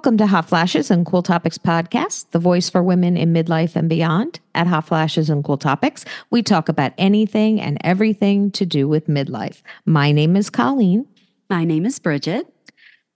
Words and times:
Welcome 0.00 0.16
to 0.16 0.26
Hot 0.28 0.48
Flashes 0.48 0.90
and 0.90 1.04
Cool 1.04 1.22
Topics 1.22 1.58
podcast, 1.58 2.30
the 2.30 2.38
voice 2.38 2.70
for 2.70 2.82
women 2.82 3.18
in 3.18 3.34
midlife 3.34 3.76
and 3.76 3.86
beyond. 3.86 4.40
At 4.54 4.66
Hot 4.66 4.86
Flashes 4.86 5.28
and 5.28 5.44
Cool 5.44 5.58
Topics, 5.58 6.06
we 6.30 6.42
talk 6.42 6.70
about 6.70 6.94
anything 6.96 7.60
and 7.60 7.76
everything 7.84 8.50
to 8.52 8.64
do 8.64 8.88
with 8.88 9.08
midlife. 9.08 9.60
My 9.84 10.10
name 10.10 10.36
is 10.36 10.48
Colleen. 10.48 11.06
My 11.50 11.64
name 11.64 11.84
is 11.84 11.98
Bridget. 11.98 12.46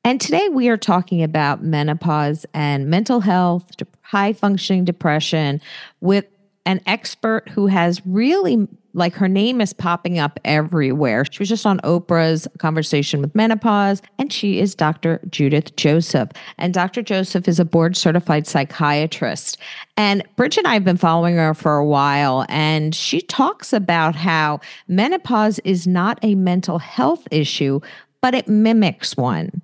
And 0.05 0.21
today 0.21 0.51
we 0.51 0.69
are 0.69 0.77
talking 0.77 1.23
about 1.23 1.65
menopause 1.65 2.45
and 2.53 2.91
mental 2.91 3.21
health, 3.21 3.71
high 4.03 4.35
functioning 4.35 4.85
depression 4.85 5.63
with 6.03 6.27
an 6.67 6.81
expert 6.87 7.49
who 7.51 7.67
has 7.67 8.01
really 8.07 8.67
like 8.95 9.15
her 9.15 9.29
name 9.29 9.61
is 9.61 9.73
popping 9.73 10.19
up 10.19 10.39
everywhere. 10.45 11.25
She 11.29 11.41
was 11.41 11.49
just 11.49 11.67
on 11.67 11.81
Oprah's 11.81 12.47
conversation 12.59 13.21
with 13.21 13.35
menopause, 13.35 14.01
and 14.19 14.33
she 14.33 14.61
is 14.61 14.75
Dr. 14.75 15.21
Judith 15.29 15.75
Joseph. 15.77 16.31
And 16.59 16.73
Dr. 16.73 17.03
Joseph 17.03 17.49
is 17.49 17.59
a 17.59 17.65
board 17.65 17.97
certified 17.97 18.47
psychiatrist. 18.47 19.59
And 19.97 20.23
Bridget 20.37 20.61
and 20.61 20.69
I 20.69 20.75
have 20.75 20.85
been 20.85 20.97
following 20.97 21.35
her 21.35 21.55
for 21.55 21.77
a 21.77 21.85
while, 21.85 22.47
and 22.49 22.95
she 22.95 23.21
talks 23.21 23.73
about 23.73 24.15
how 24.15 24.61
menopause 24.87 25.59
is 25.65 25.87
not 25.87 26.21
a 26.23 26.37
mental 26.37 26.79
health 26.79 27.27
issue, 27.33 27.81
but 28.21 28.35
it 28.35 28.49
mimics 28.49 29.17
one. 29.17 29.61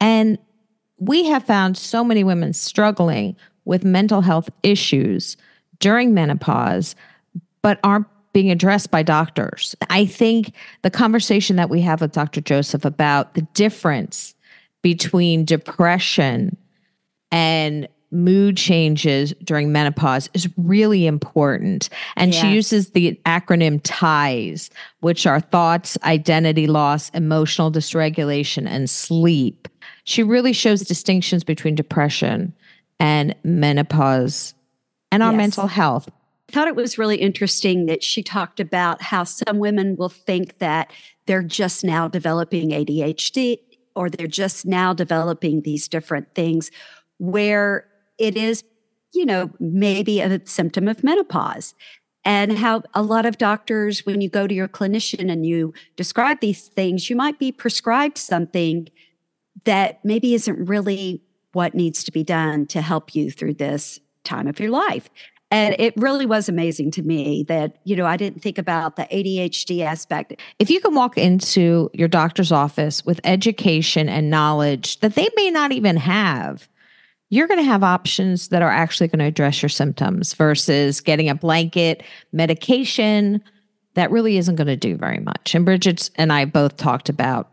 And 0.00 0.38
we 0.98 1.24
have 1.26 1.44
found 1.44 1.76
so 1.76 2.04
many 2.04 2.22
women 2.22 2.52
struggling 2.52 3.36
with 3.64 3.84
mental 3.84 4.20
health 4.20 4.48
issues 4.62 5.36
during 5.80 6.14
menopause, 6.14 6.94
but 7.62 7.80
aren't 7.82 8.06
being 8.32 8.50
addressed 8.50 8.90
by 8.90 9.02
doctors. 9.02 9.74
I 9.90 10.06
think 10.06 10.54
the 10.82 10.90
conversation 10.90 11.56
that 11.56 11.68
we 11.68 11.80
have 11.80 12.00
with 12.00 12.12
Dr. 12.12 12.40
Joseph 12.40 12.84
about 12.84 13.34
the 13.34 13.42
difference 13.54 14.34
between 14.82 15.44
depression 15.44 16.56
and 17.32 17.88
mood 18.12 18.56
changes 18.56 19.32
during 19.44 19.70
menopause 19.70 20.28
is 20.34 20.48
really 20.56 21.06
important. 21.06 21.88
And 22.16 22.34
she 22.34 22.48
uses 22.48 22.90
the 22.90 23.18
acronym 23.24 23.80
TIES, 23.82 24.70
which 25.00 25.26
are 25.26 25.40
thoughts, 25.40 25.96
identity 26.02 26.66
loss, 26.66 27.10
emotional 27.10 27.70
dysregulation, 27.70 28.66
and 28.66 28.90
sleep. 28.90 29.68
She 30.04 30.22
really 30.22 30.52
shows 30.52 30.82
distinctions 30.82 31.44
between 31.44 31.74
depression 31.76 32.52
and 32.98 33.34
menopause 33.44 34.54
and 35.10 35.22
our 35.22 35.32
yes. 35.32 35.38
mental 35.38 35.66
health. 35.66 36.08
I 36.48 36.52
thought 36.52 36.68
it 36.68 36.76
was 36.76 36.98
really 36.98 37.16
interesting 37.16 37.86
that 37.86 38.02
she 38.02 38.22
talked 38.22 38.58
about 38.58 39.02
how 39.02 39.24
some 39.24 39.58
women 39.58 39.96
will 39.96 40.08
think 40.08 40.58
that 40.58 40.90
they're 41.26 41.44
just 41.44 41.84
now 41.84 42.08
developing 42.08 42.70
ADHD 42.70 43.58
or 43.94 44.10
they're 44.10 44.26
just 44.26 44.66
now 44.66 44.92
developing 44.92 45.62
these 45.62 45.86
different 45.86 46.34
things 46.34 46.70
where 47.18 47.86
it 48.18 48.36
is, 48.36 48.64
you 49.14 49.24
know, 49.24 49.50
maybe 49.60 50.20
a 50.20 50.40
symptom 50.44 50.88
of 50.88 51.04
menopause. 51.04 51.74
And 52.24 52.58
how 52.58 52.82
a 52.94 53.02
lot 53.02 53.26
of 53.26 53.38
doctors, 53.38 54.04
when 54.04 54.20
you 54.20 54.28
go 54.28 54.46
to 54.46 54.54
your 54.54 54.68
clinician 54.68 55.30
and 55.30 55.46
you 55.46 55.72
describe 55.96 56.40
these 56.40 56.68
things, 56.68 57.08
you 57.08 57.16
might 57.16 57.38
be 57.38 57.50
prescribed 57.52 58.18
something 58.18 58.88
that 59.64 60.04
maybe 60.04 60.34
isn't 60.34 60.68
really 60.68 61.22
what 61.52 61.74
needs 61.74 62.04
to 62.04 62.12
be 62.12 62.22
done 62.22 62.66
to 62.66 62.82
help 62.82 63.14
you 63.14 63.30
through 63.30 63.54
this 63.54 64.00
time 64.24 64.46
of 64.46 64.60
your 64.60 64.70
life. 64.70 65.08
And 65.52 65.74
it 65.78 65.94
really 65.96 66.26
was 66.26 66.48
amazing 66.48 66.92
to 66.92 67.02
me 67.02 67.44
that, 67.48 67.78
you 67.84 67.96
know, 67.96 68.06
I 68.06 68.16
didn't 68.16 68.40
think 68.40 68.56
about 68.56 68.94
the 68.94 69.02
ADHD 69.10 69.80
aspect. 69.80 70.34
If 70.60 70.70
you 70.70 70.80
can 70.80 70.94
walk 70.94 71.18
into 71.18 71.90
your 71.92 72.06
doctor's 72.06 72.52
office 72.52 73.04
with 73.04 73.20
education 73.24 74.08
and 74.08 74.30
knowledge 74.30 75.00
that 75.00 75.16
they 75.16 75.28
may 75.34 75.50
not 75.50 75.72
even 75.72 75.96
have, 75.96 76.68
you're 77.30 77.48
going 77.48 77.58
to 77.58 77.64
have 77.64 77.82
options 77.82 78.48
that 78.48 78.62
are 78.62 78.70
actually 78.70 79.08
going 79.08 79.18
to 79.20 79.24
address 79.24 79.60
your 79.60 79.68
symptoms 79.68 80.34
versus 80.34 81.00
getting 81.00 81.28
a 81.28 81.34
blanket 81.34 82.04
medication 82.32 83.42
that 83.94 84.10
really 84.10 84.36
isn't 84.36 84.56
going 84.56 84.66
to 84.68 84.76
do 84.76 84.96
very 84.96 85.18
much. 85.18 85.54
And 85.54 85.64
Bridget 85.64 86.10
and 86.14 86.32
I 86.32 86.44
both 86.44 86.76
talked 86.76 87.08
about 87.08 87.49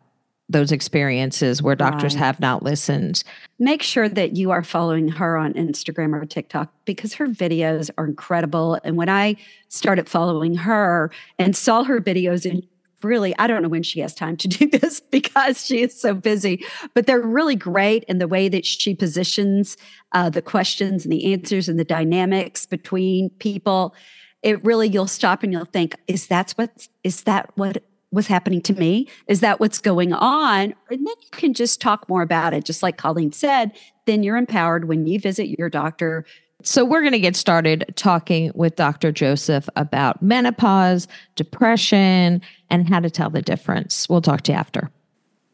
those 0.50 0.72
experiences 0.72 1.62
where 1.62 1.76
doctors 1.76 2.16
right. 2.16 2.24
have 2.24 2.40
not 2.40 2.64
listened. 2.64 3.24
Make 3.60 3.84
sure 3.84 4.08
that 4.08 4.38
you 4.38 4.52
are 4.52 4.64
following 4.64 5.10
her 5.10 5.36
on 5.36 5.54
Instagram 5.54 6.14
or 6.14 6.26
TikTok 6.26 6.72
because 6.86 7.14
her 7.16 7.28
videos 7.28 7.90
are 7.98 8.06
incredible. 8.06 8.80
And 8.84 8.96
when 8.96 9.10
I 9.10 9.36
started 9.68 10.08
following 10.08 10.56
her 10.56 11.12
and 11.38 11.56
saw 11.56 11.84
her 11.84 12.00
videos 12.00 12.50
and 12.50 12.66
really 13.04 13.38
i 13.38 13.46
don't 13.46 13.62
know 13.62 13.70
when 13.70 13.84
she 13.84 14.00
has 14.00 14.16
time 14.16 14.36
to 14.36 14.48
do 14.48 14.68
this 14.68 15.00
because 15.00 15.64
she 15.64 15.82
is 15.82 16.00
so 16.00 16.16
busy 16.16 16.66
but 16.96 17.06
they're 17.06 17.22
really 17.22 17.56
great 17.56 18.04
in 18.06 18.18
the 18.18 18.28
way 18.28 18.50
that 18.50 18.66
she 18.66 18.96
positions 18.96 19.78
uh, 20.14 20.32
the 20.32 20.42
questions 20.42 21.06
and 21.06 21.12
the 21.12 21.32
answers 21.32 21.70
and 21.70 21.80
the 21.80 21.86
dynamics 21.86 22.66
between 22.66 23.30
people 23.38 23.94
it 24.42 24.64
really 24.66 24.88
you'll 24.88 25.06
stop 25.06 25.44
and 25.44 25.54
you'll 25.54 25.66
think 25.66 25.96
is 26.08 26.26
that 26.28 26.54
what 26.54 26.88
is 27.04 27.22
that 27.24 27.52
what 27.56 27.84
was 28.12 28.28
happening 28.28 28.62
to 28.62 28.74
me? 28.74 29.08
Is 29.28 29.42
that 29.42 29.60
what's 29.60 29.80
going 29.80 30.14
on? 30.14 30.74
And 30.90 31.06
then 31.06 31.06
you 31.06 31.30
can 31.32 31.54
just 31.54 31.82
talk 31.82 32.08
more 32.08 32.22
about 32.22 32.54
it. 32.54 32.64
Just 32.64 32.82
like 32.82 32.98
Colleen 32.98 33.32
said, 33.32 33.72
then 34.06 34.24
you're 34.24 34.38
empowered 34.38 34.88
when 34.88 35.06
you 35.06 35.20
visit 35.20 35.58
your 35.58 35.70
doctor. 35.70 36.26
So, 36.64 36.84
we're 36.84 37.02
going 37.02 37.14
to 37.14 37.20
get 37.20 37.36
started 37.36 37.86
talking 37.96 38.52
with 38.56 38.76
Dr. 38.76 39.12
Joseph 39.12 39.70
about 39.76 40.24
menopause, 40.24 41.08
depression, 41.36 42.42
and 42.72 42.90
how 42.90 43.00
to 43.00 43.12
tell 43.12 43.30
the 43.30 43.44
difference. 43.44 44.10
We'll 44.10 44.22
talk 44.22 44.42
to 44.44 44.54
you 44.54 44.58
after. 44.58 44.90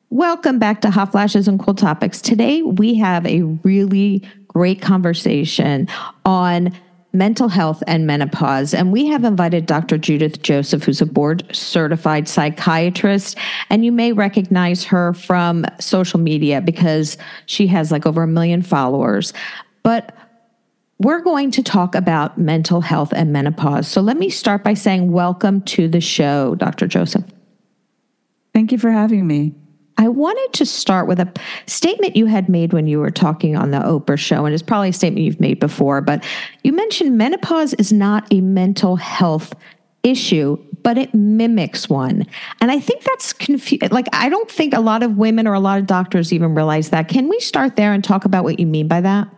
Welcome 0.09 0.59
back 0.59 0.79
to 0.81 0.91
Hot 0.91 1.11
Flashes 1.11 1.47
and 1.47 1.59
Cool 1.59 1.73
Topics. 1.73 2.21
Today, 2.21 2.61
we 2.61 2.93
have 2.95 3.25
a 3.25 3.41
really 3.41 4.23
great 4.47 4.81
conversation 4.81 5.87
on 6.23 6.71
mental 7.13 7.47
health 7.47 7.83
and 7.85 8.07
menopause. 8.07 8.73
And 8.73 8.91
we 8.91 9.05
have 9.05 9.23
invited 9.23 9.67
Dr. 9.67 9.99
Judith 9.99 10.41
Joseph, 10.41 10.83
who's 10.83 11.01
a 11.01 11.05
board 11.05 11.43
certified 11.55 12.27
psychiatrist. 12.27 13.37
And 13.69 13.85
you 13.85 13.91
may 13.91 14.11
recognize 14.11 14.83
her 14.85 15.13
from 15.13 15.65
social 15.79 16.19
media 16.19 16.59
because 16.59 17.17
she 17.45 17.67
has 17.67 17.91
like 17.91 18.07
over 18.07 18.23
a 18.23 18.27
million 18.27 18.63
followers. 18.63 19.31
But 19.83 20.15
we're 20.97 21.21
going 21.21 21.51
to 21.51 21.61
talk 21.61 21.93
about 21.93 22.37
mental 22.37 22.81
health 22.81 23.13
and 23.13 23.31
menopause. 23.31 23.87
So 23.87 24.01
let 24.01 24.17
me 24.17 24.29
start 24.29 24.63
by 24.63 24.73
saying, 24.73 25.11
welcome 25.11 25.61
to 25.63 25.87
the 25.87 26.01
show, 26.01 26.55
Dr. 26.55 26.87
Joseph. 26.87 27.25
Thank 28.53 28.71
you 28.71 28.77
for 28.77 28.89
having 28.91 29.27
me. 29.27 29.53
I 29.97 30.07
wanted 30.07 30.53
to 30.53 30.65
start 30.65 31.07
with 31.07 31.19
a 31.19 31.31
statement 31.67 32.15
you 32.15 32.25
had 32.25 32.49
made 32.49 32.73
when 32.73 32.87
you 32.87 32.99
were 32.99 33.11
talking 33.11 33.55
on 33.55 33.71
the 33.71 33.77
Oprah 33.77 34.17
show, 34.17 34.45
and 34.45 34.53
it's 34.53 34.63
probably 34.63 34.89
a 34.89 34.93
statement 34.93 35.25
you've 35.25 35.39
made 35.39 35.59
before, 35.59 36.01
but 36.01 36.23
you 36.63 36.73
mentioned 36.73 37.17
menopause 37.17 37.73
is 37.75 37.93
not 37.93 38.25
a 38.31 38.41
mental 38.41 38.95
health 38.95 39.53
issue, 40.03 40.57
but 40.81 40.97
it 40.97 41.13
mimics 41.13 41.89
one. 41.89 42.25
And 42.59 42.71
I 42.71 42.79
think 42.79 43.03
that's 43.03 43.33
confused. 43.33 43.91
Like, 43.91 44.07
I 44.11 44.29
don't 44.29 44.51
think 44.51 44.73
a 44.73 44.81
lot 44.81 45.01
of 45.01 45.17
women 45.17 45.47
or 45.47 45.53
a 45.53 45.59
lot 45.59 45.79
of 45.79 45.87
doctors 45.87 46.33
even 46.33 46.55
realize 46.55 46.89
that. 46.89 47.07
Can 47.07 47.29
we 47.29 47.39
start 47.39 47.75
there 47.75 47.93
and 47.93 48.03
talk 48.03 48.25
about 48.25 48.43
what 48.43 48.59
you 48.59 48.65
mean 48.65 48.87
by 48.87 49.01
that? 49.01 49.29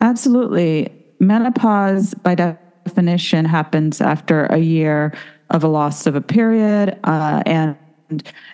Absolutely. 0.00 0.92
Menopause, 1.20 2.14
by 2.14 2.34
definition, 2.34 3.44
happens 3.44 4.00
after 4.00 4.46
a 4.46 4.58
year 4.58 5.12
of 5.50 5.62
a 5.62 5.68
loss 5.68 6.06
of 6.06 6.16
a 6.16 6.20
period 6.20 6.98
uh, 7.04 7.42
and 7.46 7.76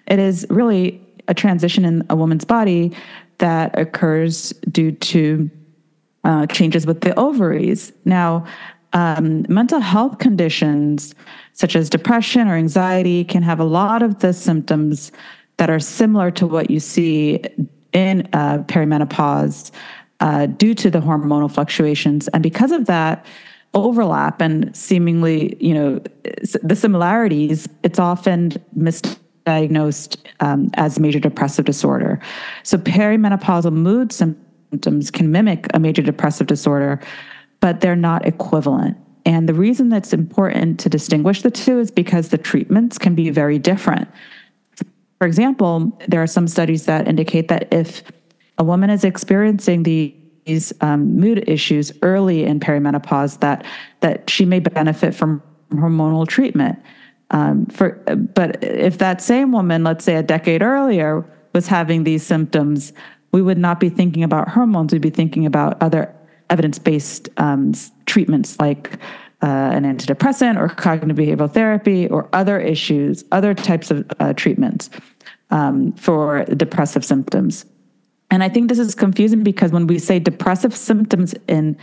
it 0.07 0.19
is 0.19 0.47
really 0.51 1.01
a 1.29 1.35
transition 1.35 1.85
in 1.85 2.05
a 2.11 2.17
woman's 2.17 2.45
body 2.45 2.93
that 3.39 3.79
occurs 3.79 4.51
due 4.71 4.93
to 4.93 5.51
uh, 6.25 6.47
changes 6.47 6.87
with 6.87 7.01
the 7.03 7.19
ovaries. 7.19 7.93
Now, 8.05 8.45
um, 8.93 9.45
mental 9.49 9.81
health 9.81 10.19
conditions 10.19 11.15
such 11.53 11.77
as 11.77 11.91
depression 11.91 12.49
or 12.49 12.55
anxiety 12.55 13.25
can 13.25 13.43
have 13.43 13.61
a 13.61 13.65
lot 13.65 14.03
of 14.03 14.21
the 14.21 14.33
symptoms 14.33 15.13
that 15.59 15.69
are 15.71 15.81
similar 15.81 16.31
to 16.31 16.47
what 16.47 16.71
you 16.71 16.81
see 16.81 17.43
in 17.93 18.29
uh, 18.33 18.59
perimenopause 18.67 19.71
uh, 20.21 20.47
due 20.47 20.75
to 20.75 20.91
the 20.91 21.01
hormonal 21.01 21.53
fluctuations. 21.53 22.29
And 22.29 22.43
because 22.43 22.73
of 22.73 22.87
that, 22.87 23.25
overlap 23.75 24.41
and 24.41 24.75
seemingly, 24.75 25.57
you 25.61 25.75
know, 25.75 26.01
the 26.63 26.77
similarities, 26.77 27.69
it's 27.83 27.99
often 27.99 28.53
missed 28.75 29.19
diagnosed 29.49 30.19
um, 30.41 30.71
as 30.75 31.01
major 31.01 31.19
depressive 31.19 31.65
disorder. 31.65 32.21
So 32.65 32.77
perimenopausal 32.77 33.73
mood 33.73 34.13
symptoms 34.13 35.11
can 35.11 35.33
mimic 35.33 35.67
a 35.73 35.79
major 35.79 36.03
depressive 36.03 36.47
disorder, 36.47 37.01
but 37.61 37.81
they're 37.81 38.03
not 38.11 38.27
equivalent. 38.27 38.99
And 39.25 39.49
the 39.49 39.55
reason 39.55 39.89
that's 39.89 40.13
important 40.13 40.79
to 40.81 40.89
distinguish 40.91 41.41
the 41.41 41.51
two 41.51 41.79
is 41.81 41.91
because 41.91 42.29
the 42.29 42.37
treatments 42.51 42.99
can 42.99 43.15
be 43.15 43.31
very 43.31 43.59
different. 43.59 44.07
For 45.19 45.27
example, 45.27 45.99
there 46.07 46.23
are 46.23 46.27
some 46.27 46.47
studies 46.47 46.85
that 46.85 47.09
indicate 47.09 47.49
that 47.49 47.73
if 47.73 48.03
a 48.59 48.65
woman 48.65 48.91
is 48.91 49.03
experiencing 49.03 49.83
these 49.83 50.73
um, 50.83 51.19
mood 51.19 51.49
issues 51.49 51.91
early 52.03 52.45
in 52.45 52.61
perimenopause, 52.61 53.41
that 53.41 53.65
that 54.01 54.29
she 54.29 54.45
may 54.45 54.61
benefit 54.61 55.15
from 55.15 55.43
hormonal 55.73 56.27
treatment. 56.27 56.79
Um, 57.31 57.67
for, 57.67 57.91
but 58.35 58.63
if 58.65 58.99
that 58.99 59.21
same 59.21 59.53
woman, 59.53 59.85
let's 59.85 60.05
say 60.05 60.17
a 60.17 60.23
decade 60.23 60.63
earlier, 60.63 61.25
was 61.53 61.67
having 61.67 62.05
these 62.05 62.23
symptoms, 62.23 62.93
we 63.33 63.43
would 63.43 63.59
not 63.59 63.81
be 63.81 63.89
thinking 63.89 64.23
about 64.23 64.49
hormones. 64.49 64.93
We'd 64.93 65.03
be 65.03 65.11
thinking 65.11 65.45
about 65.47 65.81
other 65.83 66.15
evidence 66.51 66.79
based 66.79 67.29
um, 67.37 67.75
treatments 68.07 68.59
like 68.59 68.99
uh, 69.43 69.47
an 69.47 69.85
antidepressant 69.85 70.59
or 70.59 70.69
cognitive 70.69 71.17
behavioral 71.17 71.53
therapy 71.53 72.09
or 72.09 72.29
other 72.33 72.59
issues, 72.59 73.25
other 73.31 73.55
types 73.55 73.91
of 73.91 74.11
uh, 74.19 74.33
treatments 74.33 74.91
um, 75.51 75.93
for 75.93 76.45
depressive 76.45 77.05
symptoms. 77.05 77.65
And 78.31 78.43
I 78.43 78.49
think 78.49 78.69
this 78.69 78.79
is 78.79 78.95
confusing 78.95 79.43
because 79.43 79.73
when 79.73 79.87
we 79.87 79.99
say 79.99 80.19
depressive 80.19 80.77
symptoms 80.77 81.35
in 81.47 81.77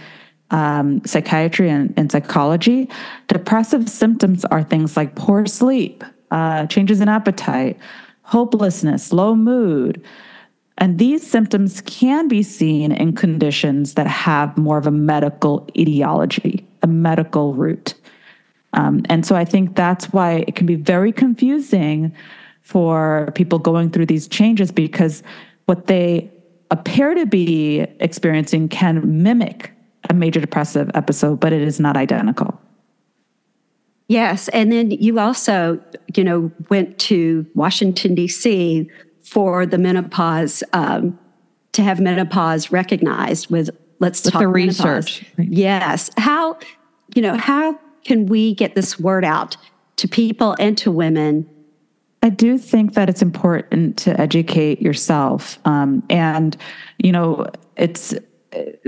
um, 0.51 1.03
psychiatry 1.05 1.69
and, 1.69 1.93
and, 1.97 2.11
psychology, 2.11 2.89
depressive 3.27 3.89
symptoms 3.89 4.45
are 4.45 4.63
things 4.63 4.95
like 4.95 5.15
poor 5.15 5.45
sleep, 5.45 6.03
uh, 6.31 6.67
changes 6.67 7.01
in 7.01 7.09
appetite, 7.09 7.77
hopelessness, 8.21 9.11
low 9.11 9.35
mood. 9.35 10.03
And 10.77 10.99
these 10.99 11.25
symptoms 11.25 11.81
can 11.81 12.27
be 12.27 12.43
seen 12.43 12.91
in 12.91 13.15
conditions 13.15 13.93
that 13.93 14.07
have 14.07 14.57
more 14.57 14.77
of 14.77 14.85
a 14.85 14.91
medical 14.91 15.67
etiology, 15.75 16.65
a 16.83 16.87
medical 16.87 17.53
root. 17.53 17.95
Um, 18.73 19.03
and 19.09 19.25
so 19.25 19.35
I 19.35 19.45
think 19.45 19.75
that's 19.75 20.11
why 20.11 20.43
it 20.47 20.55
can 20.55 20.65
be 20.67 20.75
very 20.75 21.11
confusing 21.11 22.13
for 22.61 23.31
people 23.35 23.57
going 23.57 23.89
through 23.89 24.07
these 24.07 24.27
changes 24.27 24.71
because 24.71 25.23
what 25.65 25.87
they 25.87 26.29
appear 26.71 27.13
to 27.13 27.25
be 27.25 27.81
experiencing 27.99 28.67
can 28.67 29.23
mimic 29.23 29.71
a 30.09 30.13
major 30.13 30.39
depressive 30.39 30.89
episode, 30.93 31.39
but 31.39 31.53
it 31.53 31.61
is 31.61 31.79
not 31.79 31.97
identical. 31.97 32.59
Yes. 34.07 34.47
And 34.49 34.71
then 34.71 34.91
you 34.91 35.19
also, 35.19 35.81
you 36.15 36.23
know, 36.23 36.51
went 36.69 36.99
to 36.99 37.45
Washington, 37.55 38.13
D.C. 38.13 38.89
for 39.23 39.65
the 39.65 39.77
menopause, 39.77 40.63
um, 40.73 41.17
to 41.71 41.81
have 41.81 41.99
menopause 41.99 42.71
recognized 42.71 43.49
with, 43.49 43.69
let's 43.99 44.23
with 44.23 44.33
talk 44.33 44.41
the 44.41 44.47
research. 44.47 45.25
Yes. 45.37 46.11
How, 46.17 46.57
you 47.15 47.21
know, 47.21 47.35
how 47.35 47.79
can 48.03 48.27
we 48.27 48.53
get 48.53 48.75
this 48.75 48.99
word 48.99 49.25
out 49.25 49.57
to 49.97 50.07
people 50.07 50.55
and 50.59 50.77
to 50.77 50.91
women 50.91 51.49
I 52.25 52.29
do 52.29 52.57
think 52.57 52.95
that 52.95 53.07
it's 53.07 53.21
important 53.21 53.97
to 53.99 54.19
educate 54.19 54.81
yourself. 54.81 55.59
Um, 55.63 56.01
and, 56.09 56.57
you 56.97 57.11
know, 57.11 57.45
it's 57.77 58.15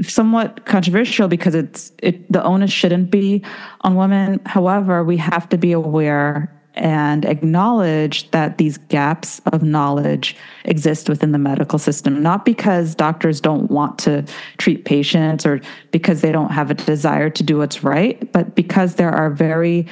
somewhat 0.02 0.66
controversial 0.66 1.28
because 1.28 1.56
it's 1.56 1.92
it, 2.02 2.31
the 2.31 2.44
onus 2.44 2.72
shouldn't 2.72 3.12
be 3.12 3.44
on 3.81 3.96
women. 3.96 4.40
However, 4.46 5.04
we 5.04 5.18
have 5.18 5.50
to 5.50 5.58
be 5.58 5.72
aware 5.72 6.54
and 6.78 7.25
acknowledge 7.25 8.30
that 8.31 8.58
these 8.58 8.78
gaps 8.78 9.42
of 9.48 9.64
knowledge 9.64 10.36
exist 10.66 11.10
within 11.10 11.31
the 11.31 11.40
medical 11.40 11.80
system, 11.80 12.22
not 12.22 12.46
because 12.46 12.96
doctors 12.96 13.42
don't 13.42 13.69
want 13.72 13.98
to 14.00 14.24
treat 14.58 14.86
patients 14.86 15.46
or 15.46 15.60
because 15.92 16.22
they 16.22 16.31
don't 16.31 16.52
have 16.52 16.69
a 16.69 16.75
desire 16.75 17.30
to 17.31 17.44
do 17.44 17.58
what's 17.58 17.84
right, 17.84 18.31
but 18.31 18.56
because 18.56 18.96
there 18.96 19.12
are 19.12 19.30
very 19.30 19.88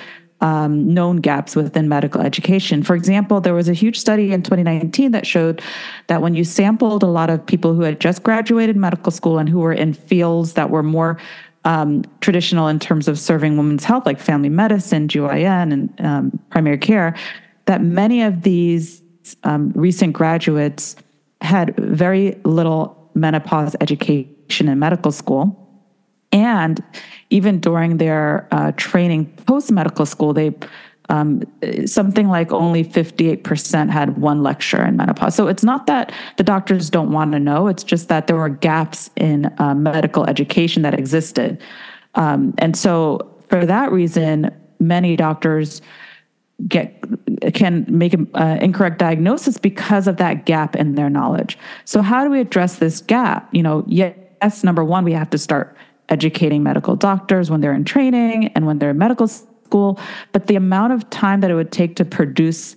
um, 0.45 0.93
known 0.93 1.17
gaps 1.17 1.55
within 1.55 1.89
medical 1.89 2.21
education. 2.21 2.83
For 2.83 2.95
example, 2.95 3.41
there 3.41 3.55
was 3.55 3.67
a 3.67 3.73
huge 3.73 3.99
study 3.99 4.31
in 4.31 4.43
2019 4.43 5.11
that 5.11 5.25
showed 5.25 5.59
that 6.05 6.21
when 6.21 6.35
you 6.35 6.43
sampled 6.43 7.01
a 7.01 7.07
lot 7.07 7.31
of 7.31 7.43
people 7.43 7.73
who 7.73 7.81
had 7.81 7.99
just 7.99 8.21
graduated 8.21 8.75
medical 8.75 9.11
school 9.11 9.39
and 9.39 9.49
who 9.49 9.57
were 9.57 9.73
in 9.73 9.91
fields 9.91 10.53
that 10.53 10.69
were 10.69 10.83
more 10.83 11.17
um, 11.63 12.03
traditional 12.21 12.67
in 12.67 12.77
terms 12.77 13.07
of 13.07 13.17
serving 13.17 13.57
women's 13.57 13.83
health, 13.83 14.05
like 14.05 14.19
family 14.19 14.49
medicine, 14.49 15.07
GYN, 15.07 15.73
and 15.73 16.01
um, 16.05 16.39
primary 16.51 16.77
care, 16.77 17.15
that 17.65 17.81
many 17.81 18.21
of 18.21 18.43
these 18.43 19.01
um, 19.45 19.71
recent 19.73 20.13
graduates 20.13 20.95
had 21.41 21.75
very 21.77 22.39
little 22.43 23.09
menopause 23.15 23.75
education 23.81 24.69
in 24.69 24.77
medical 24.77 25.11
school. 25.11 25.64
And 26.35 26.83
even 27.29 27.61
during 27.61 27.95
their 27.95 28.45
uh, 28.51 28.73
training 28.75 29.27
post 29.47 29.71
medical 29.71 30.05
school, 30.05 30.33
they 30.33 30.53
um, 31.07 31.43
something 31.85 32.27
like 32.27 32.51
only 32.51 32.83
58% 32.83 33.89
had 33.89 34.17
one 34.17 34.43
lecture 34.43 34.83
in 34.83 34.97
menopause. 34.97 35.35
So 35.35 35.47
it's 35.47 35.63
not 35.63 35.85
that 35.85 36.11
the 36.37 36.43
doctors 36.43 36.89
don't 36.89 37.11
want 37.11 37.31
to 37.33 37.39
know, 37.39 37.67
it's 37.67 37.83
just 37.83 38.09
that 38.09 38.27
there 38.27 38.35
were 38.35 38.49
gaps 38.49 39.09
in 39.15 39.53
uh, 39.59 39.75
medical 39.75 40.25
education 40.25 40.81
that 40.81 40.97
existed. 40.97 41.61
Um, 42.15 42.53
and 42.57 42.75
so 42.75 43.33
for 43.49 43.65
that 43.65 43.91
reason, 43.91 44.53
many 44.79 45.15
doctors 45.15 45.81
get 46.67 47.01
can 47.53 47.85
make 47.87 48.13
an 48.13 48.27
uh, 48.33 48.57
incorrect 48.61 48.97
diagnosis 48.97 49.57
because 49.57 50.07
of 50.07 50.17
that 50.17 50.45
gap 50.45 50.75
in 50.75 50.95
their 50.95 51.09
knowledge. 51.09 51.57
So 51.85 52.01
how 52.01 52.23
do 52.23 52.29
we 52.29 52.39
address 52.41 52.77
this 52.77 52.99
gap? 53.01 53.47
You 53.53 53.61
know, 53.61 53.83
yes, 53.87 54.63
number 54.63 54.83
one, 54.83 55.03
we 55.05 55.13
have 55.13 55.29
to 55.29 55.37
start 55.37 55.77
educating 56.09 56.63
medical 56.63 56.95
doctors 56.95 57.49
when 57.49 57.61
they're 57.61 57.73
in 57.73 57.85
training 57.85 58.47
and 58.49 58.65
when 58.65 58.79
they're 58.79 58.91
in 58.91 58.97
medical 58.97 59.27
school, 59.27 59.99
but 60.31 60.47
the 60.47 60.55
amount 60.55 60.93
of 60.93 61.09
time 61.09 61.41
that 61.41 61.51
it 61.51 61.55
would 61.55 61.71
take 61.71 61.95
to 61.95 62.05
produce 62.05 62.75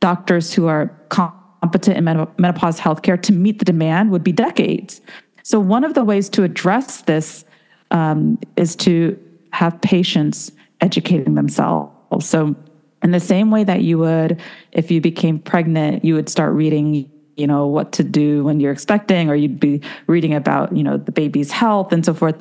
doctors 0.00 0.52
who 0.52 0.66
are 0.66 0.88
competent 1.08 1.96
in 1.96 2.04
menopause 2.38 2.78
healthcare 2.78 3.20
to 3.20 3.32
meet 3.32 3.58
the 3.58 3.64
demand 3.64 4.10
would 4.10 4.22
be 4.22 4.32
decades. 4.32 5.00
So, 5.42 5.58
one 5.60 5.84
of 5.84 5.94
the 5.94 6.04
ways 6.04 6.28
to 6.30 6.42
address 6.42 7.02
this 7.02 7.44
um, 7.90 8.38
is 8.56 8.76
to 8.76 9.18
have 9.52 9.80
patients 9.80 10.52
educating 10.80 11.34
themselves. 11.34 11.92
So, 12.20 12.54
in 13.02 13.10
the 13.12 13.20
same 13.20 13.50
way 13.50 13.64
that 13.64 13.82
you 13.82 13.98
would, 13.98 14.40
if 14.72 14.90
you 14.90 15.00
became 15.00 15.38
pregnant, 15.38 16.04
you 16.04 16.14
would 16.14 16.28
start 16.28 16.52
reading 16.54 17.10
you 17.36 17.46
know 17.46 17.66
what 17.66 17.92
to 17.92 18.02
do 18.02 18.44
when 18.44 18.60
you're 18.60 18.72
expecting 18.72 19.28
or 19.28 19.34
you'd 19.34 19.60
be 19.60 19.80
reading 20.06 20.34
about 20.34 20.74
you 20.76 20.82
know 20.82 20.96
the 20.96 21.12
baby's 21.12 21.52
health 21.52 21.92
and 21.92 22.04
so 22.04 22.14
forth. 22.14 22.36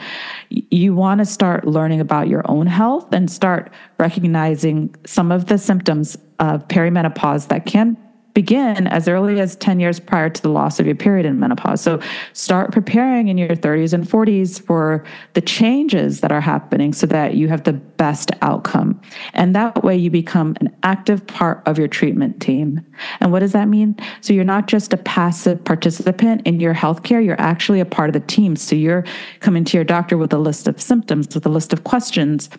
You 0.50 0.96
want 0.96 1.20
to 1.20 1.26
start 1.26 1.66
learning 1.66 2.00
about 2.00 2.28
your 2.28 2.50
own 2.50 2.68
health 2.68 3.12
and 3.14 3.30
start 3.30 3.72
recognizing 4.00 4.96
some 5.06 5.32
of 5.32 5.48
the 5.48 5.58
symptoms 5.58 6.18
of 6.40 6.68
perimenopause 6.68 7.48
that 7.50 7.66
can 7.66 7.98
begin 8.36 8.86
as 8.88 9.08
early 9.08 9.40
as 9.40 9.56
10 9.56 9.80
years 9.80 9.98
prior 9.98 10.30
to 10.30 10.42
the 10.42 10.50
loss 10.50 10.78
of 10.80 10.86
your 10.86 10.94
period 10.94 11.26
in 11.26 11.40
menopause. 11.40 11.82
So 11.82 12.02
start 12.34 12.74
preparing 12.74 13.30
in 13.30 13.38
your 13.38 13.56
30s 13.56 13.94
and 13.94 14.06
40s 14.06 14.62
for 14.62 15.06
the 15.34 15.42
changes 15.42 16.20
that 16.20 16.34
are 16.34 16.42
happening 16.42 16.92
so 16.92 17.08
that 17.08 17.36
you 17.36 17.48
have 17.48 17.64
the 17.64 17.74
best 17.74 18.32
outcome. 18.42 19.02
And 19.34 19.56
that 19.56 19.86
way 19.86 19.96
you 19.96 20.12
become 20.12 20.58
an 20.60 20.76
active 20.84 21.26
part 21.26 21.64
of 21.66 21.80
your 21.80 21.88
treatment 21.88 22.42
team. 22.42 22.86
And 23.22 23.32
what 23.32 23.40
does 23.40 23.54
that 23.54 23.70
mean? 23.70 23.96
So 24.20 24.34
you're 24.34 24.44
not 24.44 24.68
just 24.68 24.92
a 24.92 24.98
passive 24.98 25.64
participant 25.64 26.42
in 26.46 26.60
your 26.60 26.74
healthcare, 26.74 27.24
you're 27.24 27.40
actually 27.40 27.80
a 27.80 27.86
part 27.86 28.10
of 28.10 28.14
the 28.14 28.28
team. 28.28 28.58
So 28.58 28.76
you're 28.76 29.06
coming 29.40 29.64
to 29.64 29.78
your 29.78 29.86
doctor 29.86 30.18
with 30.18 30.34
a 30.34 30.38
list 30.38 30.68
of 30.68 30.82
symptoms, 30.82 31.34
with 31.34 31.46
a 31.46 31.50
list 31.50 31.72
of 31.72 31.86
questions, 31.86 32.50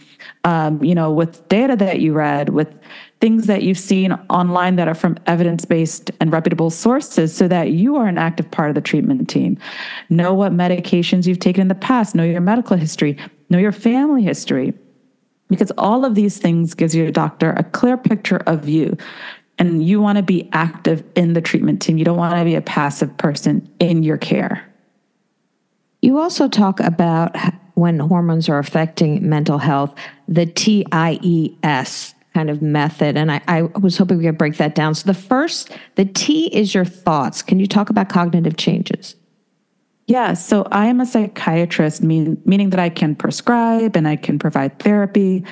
um, 0.44 0.82
you 0.82 0.94
know, 0.94 1.12
with 1.12 1.46
data 1.50 1.76
that 1.76 2.00
you 2.00 2.14
read, 2.14 2.48
with 2.48 2.74
things 3.20 3.46
that 3.46 3.62
you've 3.62 3.78
seen 3.78 4.12
online 4.28 4.76
that 4.76 4.88
are 4.88 4.94
from 4.94 5.16
evidence 5.26 5.64
based 5.64 6.10
and 6.20 6.32
reputable 6.32 6.70
sources 6.70 7.34
so 7.34 7.48
that 7.48 7.70
you 7.70 7.96
are 7.96 8.06
an 8.06 8.18
active 8.18 8.50
part 8.50 8.68
of 8.68 8.74
the 8.74 8.80
treatment 8.80 9.28
team. 9.28 9.58
Know 10.10 10.34
what 10.34 10.52
medications 10.52 11.26
you've 11.26 11.38
taken 11.38 11.62
in 11.62 11.68
the 11.68 11.74
past, 11.74 12.14
know 12.14 12.24
your 12.24 12.40
medical 12.40 12.76
history, 12.76 13.16
know 13.48 13.58
your 13.58 13.72
family 13.72 14.22
history. 14.22 14.74
Because 15.48 15.70
all 15.78 16.04
of 16.04 16.14
these 16.14 16.38
things 16.38 16.74
gives 16.74 16.94
your 16.94 17.10
doctor 17.10 17.50
a 17.52 17.62
clear 17.62 17.96
picture 17.96 18.42
of 18.46 18.68
you. 18.68 18.96
And 19.58 19.82
you 19.86 20.00
want 20.00 20.16
to 20.16 20.22
be 20.22 20.48
active 20.52 21.04
in 21.14 21.32
the 21.32 21.40
treatment 21.40 21.80
team. 21.80 21.96
You 21.96 22.04
don't 22.04 22.18
want 22.18 22.36
to 22.36 22.44
be 22.44 22.56
a 22.56 22.60
passive 22.60 23.16
person 23.16 23.72
in 23.78 24.02
your 24.02 24.18
care. 24.18 24.70
You 26.02 26.18
also 26.18 26.48
talk 26.48 26.80
about 26.80 27.34
when 27.74 27.98
hormones 27.98 28.48
are 28.48 28.58
affecting 28.58 29.26
mental 29.26 29.58
health, 29.58 29.94
the 30.26 30.46
TIES, 30.46 32.14
kind 32.36 32.50
of 32.50 32.60
method. 32.60 33.16
And 33.16 33.32
I, 33.32 33.40
I, 33.48 33.62
was 33.80 33.96
hoping 33.96 34.18
we 34.18 34.24
could 34.24 34.36
break 34.36 34.58
that 34.58 34.74
down. 34.74 34.94
So 34.94 35.06
the 35.06 35.14
first, 35.14 35.70
the 35.94 36.04
T 36.04 36.48
is 36.48 36.74
your 36.74 36.84
thoughts. 36.84 37.40
Can 37.40 37.58
you 37.58 37.66
talk 37.66 37.88
about 37.88 38.10
cognitive 38.10 38.58
changes? 38.58 39.16
Yeah, 40.06 40.34
so 40.34 40.68
I 40.70 40.84
am 40.86 41.00
a 41.00 41.06
psychiatrist, 41.06 42.02
mean, 42.02 42.40
meaning 42.44 42.68
that 42.70 42.78
I 42.78 42.90
can 42.90 43.16
prescribe 43.16 43.96
and 43.96 44.06
I 44.06 44.16
can 44.16 44.38
provide 44.38 44.78
therapy. 44.78 45.46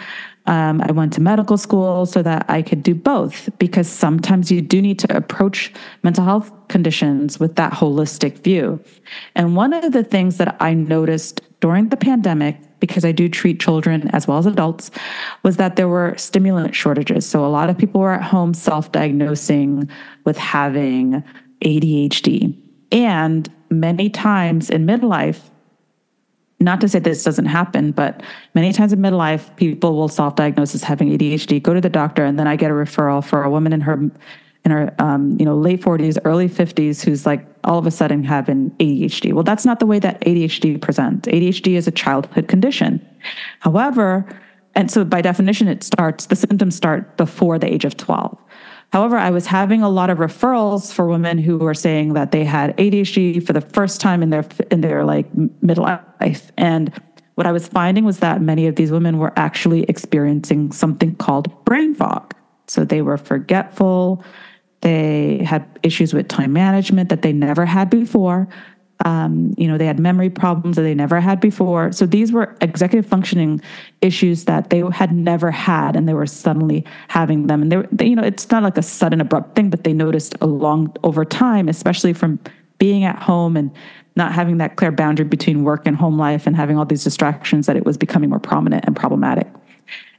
Um, 0.45 0.83
I 0.83 0.93
went 0.93 1.14
to 1.14 1.23
medical 1.23 1.57
school 1.57 2.05
so 2.05 2.21
that 2.23 2.45
I 2.50 2.61
could 2.61 2.83
do 2.83 2.95
both 2.95 3.49
because 3.59 3.88
sometimes 3.88 4.53
you 4.53 4.61
do 4.61 4.83
need 4.83 4.99
to 4.99 5.17
approach 5.17 5.73
mental 6.03 6.23
health 6.23 6.53
conditions 6.69 7.41
with 7.41 7.57
that 7.57 7.73
holistic 7.73 8.45
view. 8.45 8.79
And 9.35 9.57
one 9.57 9.73
of 9.73 9.93
the 9.93 10.05
things 10.05 10.37
that 10.37 10.55
I 10.61 10.75
noticed 10.75 11.41
during 11.64 11.88
the 11.88 11.97
pandemic 11.97 12.59
because 12.78 13.06
I 13.06 13.12
do 13.12 13.26
treat 13.26 13.59
children 13.59 14.11
as 14.12 14.28
well 14.28 14.37
as 14.37 14.44
adults, 14.44 14.90
was 15.42 15.56
that 15.56 15.76
there 15.76 15.88
were 15.88 16.14
stimulant 16.18 16.75
shortages. 16.75 17.25
So 17.25 17.42
a 17.42 17.49
lot 17.49 17.71
of 17.71 17.78
people 17.78 18.02
were 18.02 18.12
at 18.12 18.23
home 18.23 18.52
self 18.52 18.92
diagnosing 18.92 19.88
with 20.26 20.37
having 20.37 21.25
ADHD. 21.64 22.54
And 22.92 23.50
many 23.71 24.11
times 24.11 24.68
in 24.68 24.85
midlife, 24.85 25.40
not 26.61 26.83
to 26.83 26.88
say 26.88 26.99
this 26.99 27.25
doesn't 27.25 27.47
happen, 27.47 27.92
but 27.92 28.23
many 28.54 28.71
times 28.71 28.92
in 28.92 28.99
midlife, 28.99 29.56
people 29.56 29.97
will 29.97 30.09
self 30.09 30.37
diagnose 30.37 30.75
as 30.75 30.83
having 30.83 31.09
ADHD, 31.16 31.62
go 31.62 31.73
to 31.73 31.80
the 31.80 31.88
doctor, 31.88 32.26
and 32.26 32.38
then 32.38 32.47
I 32.47 32.56
get 32.56 32.71
a 32.71 32.75
referral 32.75 33.25
for 33.25 33.42
a 33.42 33.49
woman 33.49 33.73
in 33.73 33.80
her 33.80 34.11
in 34.64 34.71
her 34.71 34.94
um, 34.99 35.37
you 35.38 35.44
know 35.44 35.56
late 35.56 35.80
40s 35.80 36.18
early 36.25 36.49
50s 36.49 37.04
who's 37.04 37.26
like 37.26 37.47
all 37.64 37.78
of 37.78 37.87
a 37.87 37.90
sudden 37.90 38.25
having 38.25 38.71
adhd 38.73 39.33
well 39.33 39.44
that's 39.44 39.64
not 39.64 39.80
the 39.80 39.87
way 39.87 39.99
that 39.99 40.21
adhd 40.23 40.80
presents. 40.80 41.28
Adhd 41.28 41.66
is 41.75 41.87
a 41.87 41.92
childhood 41.92 42.49
condition. 42.49 43.06
However 43.61 44.26
and 44.75 44.90
so 44.90 45.04
by 45.04 45.21
definition 45.21 45.68
it 45.68 45.83
starts 45.83 46.26
the 46.26 46.37
symptoms 46.37 46.75
start 46.75 47.16
before 47.16 47.59
the 47.59 47.73
age 47.73 47.85
of 47.85 47.97
12 47.97 48.37
however 48.92 49.16
i 49.16 49.30
was 49.30 49.47
having 49.47 49.83
a 49.83 49.88
lot 49.88 50.11
of 50.11 50.18
referrals 50.18 50.92
for 50.92 51.06
women 51.06 51.38
who 51.38 51.59
were 51.59 51.75
saying 51.75 52.14
that 52.14 52.33
they 52.33 52.44
had 52.44 52.76
adhd 52.76 53.47
for 53.47 53.52
the 53.52 53.61
first 53.61 54.00
time 54.00 54.23
in 54.23 54.30
their 54.30 54.44
in 54.71 54.80
their 54.80 55.04
like 55.04 55.26
middle 55.62 55.85
life. 55.85 56.50
And 56.56 56.92
what 57.35 57.47
i 57.47 57.52
was 57.52 57.68
finding 57.68 58.04
was 58.04 58.18
that 58.21 58.40
many 58.40 58.66
of 58.66 58.76
these 58.76 58.90
women 58.90 59.18
were 59.18 59.33
actually 59.37 59.85
experiencing 59.85 60.73
something 60.73 61.14
called 61.16 61.64
brain 61.64 61.94
fog. 61.94 62.35
So 62.66 62.85
they 62.85 63.02
were 63.02 63.18
forgetful 63.18 64.25
they 64.85 65.43
had 65.43 65.67
issues 65.83 66.12
with 66.12 66.29
time 66.29 66.53
management 66.53 67.09
that 67.09 67.23
they 67.23 67.33
never 67.33 67.64
had 67.64 67.88
before. 67.88 68.47
Um, 69.05 69.55
you 69.57 69.67
know, 69.67 69.79
they 69.79 69.87
had 69.87 69.99
memory 69.99 70.29
problems 70.29 70.76
that 70.76 70.83
they 70.83 70.95
never 70.95 71.21
had 71.21 71.41
before. 71.41 71.91
So 71.91 72.07
these 72.07 72.31
were 72.33 72.55
executive 72.61 73.07
functioning 73.07 73.62
issues 74.03 74.45
that 74.45 74.69
they 74.69 74.83
had 74.93 75.11
never 75.11 75.50
had, 75.50 75.97
and 75.97 76.07
they 76.07 76.12
were 76.14 76.26
suddenly 76.26 76.85
having 77.09 77.47
them. 77.47 77.62
And 77.62 77.73
they, 77.73 77.83
they, 77.91 78.07
you 78.07 78.14
know, 78.14 78.23
it's 78.23 78.50
not 78.50 78.62
like 78.62 78.76
a 78.76 78.83
sudden 78.83 79.21
abrupt 79.23 79.57
thing, 79.57 79.71
but 79.71 79.85
they 79.85 79.95
noticed 79.95 80.37
along 80.43 80.95
over 81.03 81.25
time, 81.25 81.69
especially 81.69 82.12
from 82.12 82.38
being 82.79 83.05
at 83.05 83.19
home 83.19 83.57
and 83.57 83.71
not 84.17 84.33
having 84.33 84.59
that 84.59 84.76
clear 84.76 84.93
boundary 84.93 85.25
between 85.25 85.64
work 85.64 85.87
and 85.87 85.97
home 85.97 86.19
life, 86.19 86.47
and 86.47 86.55
having 86.55 86.79
all 86.79 86.85
these 86.85 87.05
distractions, 87.05 87.67
that 87.67 87.76
it 87.76 87.87
was 87.87 87.97
becoming 87.97 88.29
more 88.31 88.38
prominent 88.38 88.85
and 88.85 88.95
problematic. 88.95 89.49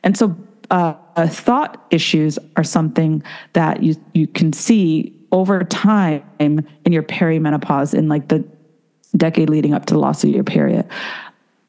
And 0.03 0.17
so 0.17 0.35
uh, 0.71 1.27
thought 1.27 1.85
issues 1.91 2.39
are 2.55 2.63
something 2.63 3.23
that 3.53 3.83
you 3.83 3.95
you 4.13 4.27
can 4.27 4.53
see 4.53 5.15
over 5.31 5.63
time 5.63 6.23
in 6.39 6.65
your 6.85 7.03
perimenopause 7.03 7.93
in 7.93 8.07
like 8.07 8.27
the 8.29 8.43
decade 9.17 9.49
leading 9.49 9.73
up 9.73 9.85
to 9.85 9.93
the 9.93 9.99
loss 9.99 10.23
of 10.23 10.29
your 10.29 10.43
period. 10.43 10.87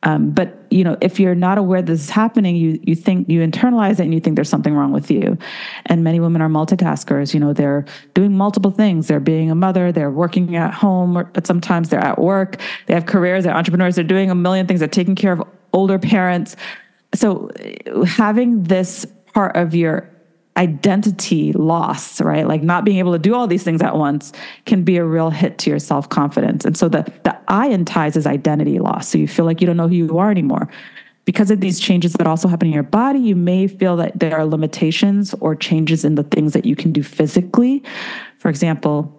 Um, 0.02 0.30
but 0.30 0.66
you 0.70 0.84
know, 0.84 0.96
if 1.00 1.18
you're 1.18 1.34
not 1.34 1.58
aware 1.58 1.82
this 1.82 2.00
is 2.00 2.10
happening, 2.10 2.54
you 2.54 2.78
you 2.82 2.94
think 2.94 3.28
you 3.28 3.40
internalize 3.40 3.94
it 3.94 4.00
and 4.00 4.14
you 4.14 4.20
think 4.20 4.36
there's 4.36 4.48
something 4.48 4.74
wrong 4.74 4.92
with 4.92 5.10
you. 5.10 5.36
And 5.86 6.04
many 6.04 6.20
women 6.20 6.42
are 6.42 6.48
multitaskers. 6.48 7.34
You 7.34 7.40
know, 7.40 7.52
they're 7.52 7.84
doing 8.14 8.36
multiple 8.36 8.70
things. 8.70 9.08
They're 9.08 9.20
being 9.20 9.50
a 9.50 9.54
mother. 9.54 9.90
They're 9.90 10.10
working 10.10 10.54
at 10.54 10.72
home, 10.72 11.26
but 11.32 11.46
sometimes 11.46 11.88
they're 11.88 12.04
at 12.04 12.20
work. 12.20 12.60
They 12.86 12.94
have 12.94 13.06
careers. 13.06 13.44
They're 13.44 13.56
entrepreneurs. 13.56 13.96
They're 13.96 14.04
doing 14.04 14.30
a 14.30 14.34
million 14.34 14.66
things. 14.66 14.80
They're 14.80 14.88
taking 14.88 15.16
care 15.16 15.32
of 15.32 15.42
older 15.72 15.98
parents 15.98 16.56
so 17.16 17.50
uh, 17.50 18.04
having 18.04 18.64
this 18.64 19.06
part 19.32 19.56
of 19.56 19.74
your 19.74 20.10
identity 20.56 21.52
loss, 21.52 22.20
right? 22.20 22.46
Like 22.46 22.62
not 22.62 22.84
being 22.84 22.98
able 22.98 23.12
to 23.12 23.18
do 23.18 23.34
all 23.34 23.46
these 23.46 23.62
things 23.62 23.82
at 23.82 23.96
once 23.96 24.32
can 24.64 24.84
be 24.84 24.96
a 24.96 25.04
real 25.04 25.30
hit 25.30 25.58
to 25.58 25.70
your 25.70 25.78
self-confidence. 25.78 26.64
And 26.64 26.76
so 26.76 26.88
the 26.88 27.02
the 27.24 27.38
I 27.48 27.68
in 27.68 27.84
ties 27.84 28.16
is 28.16 28.26
identity 28.26 28.78
loss. 28.78 29.08
So 29.08 29.18
you 29.18 29.28
feel 29.28 29.44
like 29.44 29.60
you 29.60 29.66
don't 29.66 29.76
know 29.76 29.88
who 29.88 29.94
you 29.94 30.18
are 30.18 30.30
anymore. 30.30 30.68
Because 31.26 31.50
of 31.50 31.60
these 31.60 31.80
changes 31.80 32.12
that 32.14 32.26
also 32.26 32.46
happen 32.46 32.68
in 32.68 32.74
your 32.74 32.84
body, 32.84 33.18
you 33.18 33.34
may 33.34 33.66
feel 33.66 33.96
that 33.96 34.18
there 34.18 34.36
are 34.38 34.46
limitations 34.46 35.34
or 35.40 35.56
changes 35.56 36.04
in 36.04 36.14
the 36.14 36.22
things 36.22 36.52
that 36.52 36.64
you 36.64 36.76
can 36.76 36.92
do 36.92 37.02
physically. 37.02 37.82
For 38.38 38.48
example, 38.48 39.15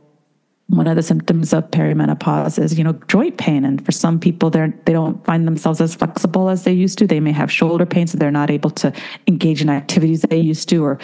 one 0.67 0.86
of 0.86 0.97
the 0.97 1.03
symptoms 1.03 1.53
of 1.53 1.69
perimenopause 1.71 2.62
is 2.62 2.77
you 2.77 2.83
know 2.83 2.93
joint 3.07 3.38
pain. 3.38 3.63
And 3.63 3.83
for 3.86 3.91
some 3.91 4.19
people 4.19 4.50
they're 4.50 4.74
they 4.86 4.93
don't 4.93 5.24
find 5.25 5.47
themselves 5.47 5.81
as 5.81 5.95
flexible 5.95 6.50
as 6.50 6.63
they 6.63 6.74
used 6.74 6.97
to. 7.00 7.07
They 7.07 7.19
may 7.19 7.31
have 7.31 7.51
shoulder 7.51 7.86
pain 7.86 8.07
so 8.07 8.17
they're 8.17 8.31
not 8.31 8.51
able 8.51 8.69
to 8.71 8.93
engage 9.27 9.62
in 9.62 9.69
activities 9.69 10.21
they 10.21 10.39
used 10.39 10.69
to 10.69 10.83
or 10.83 11.00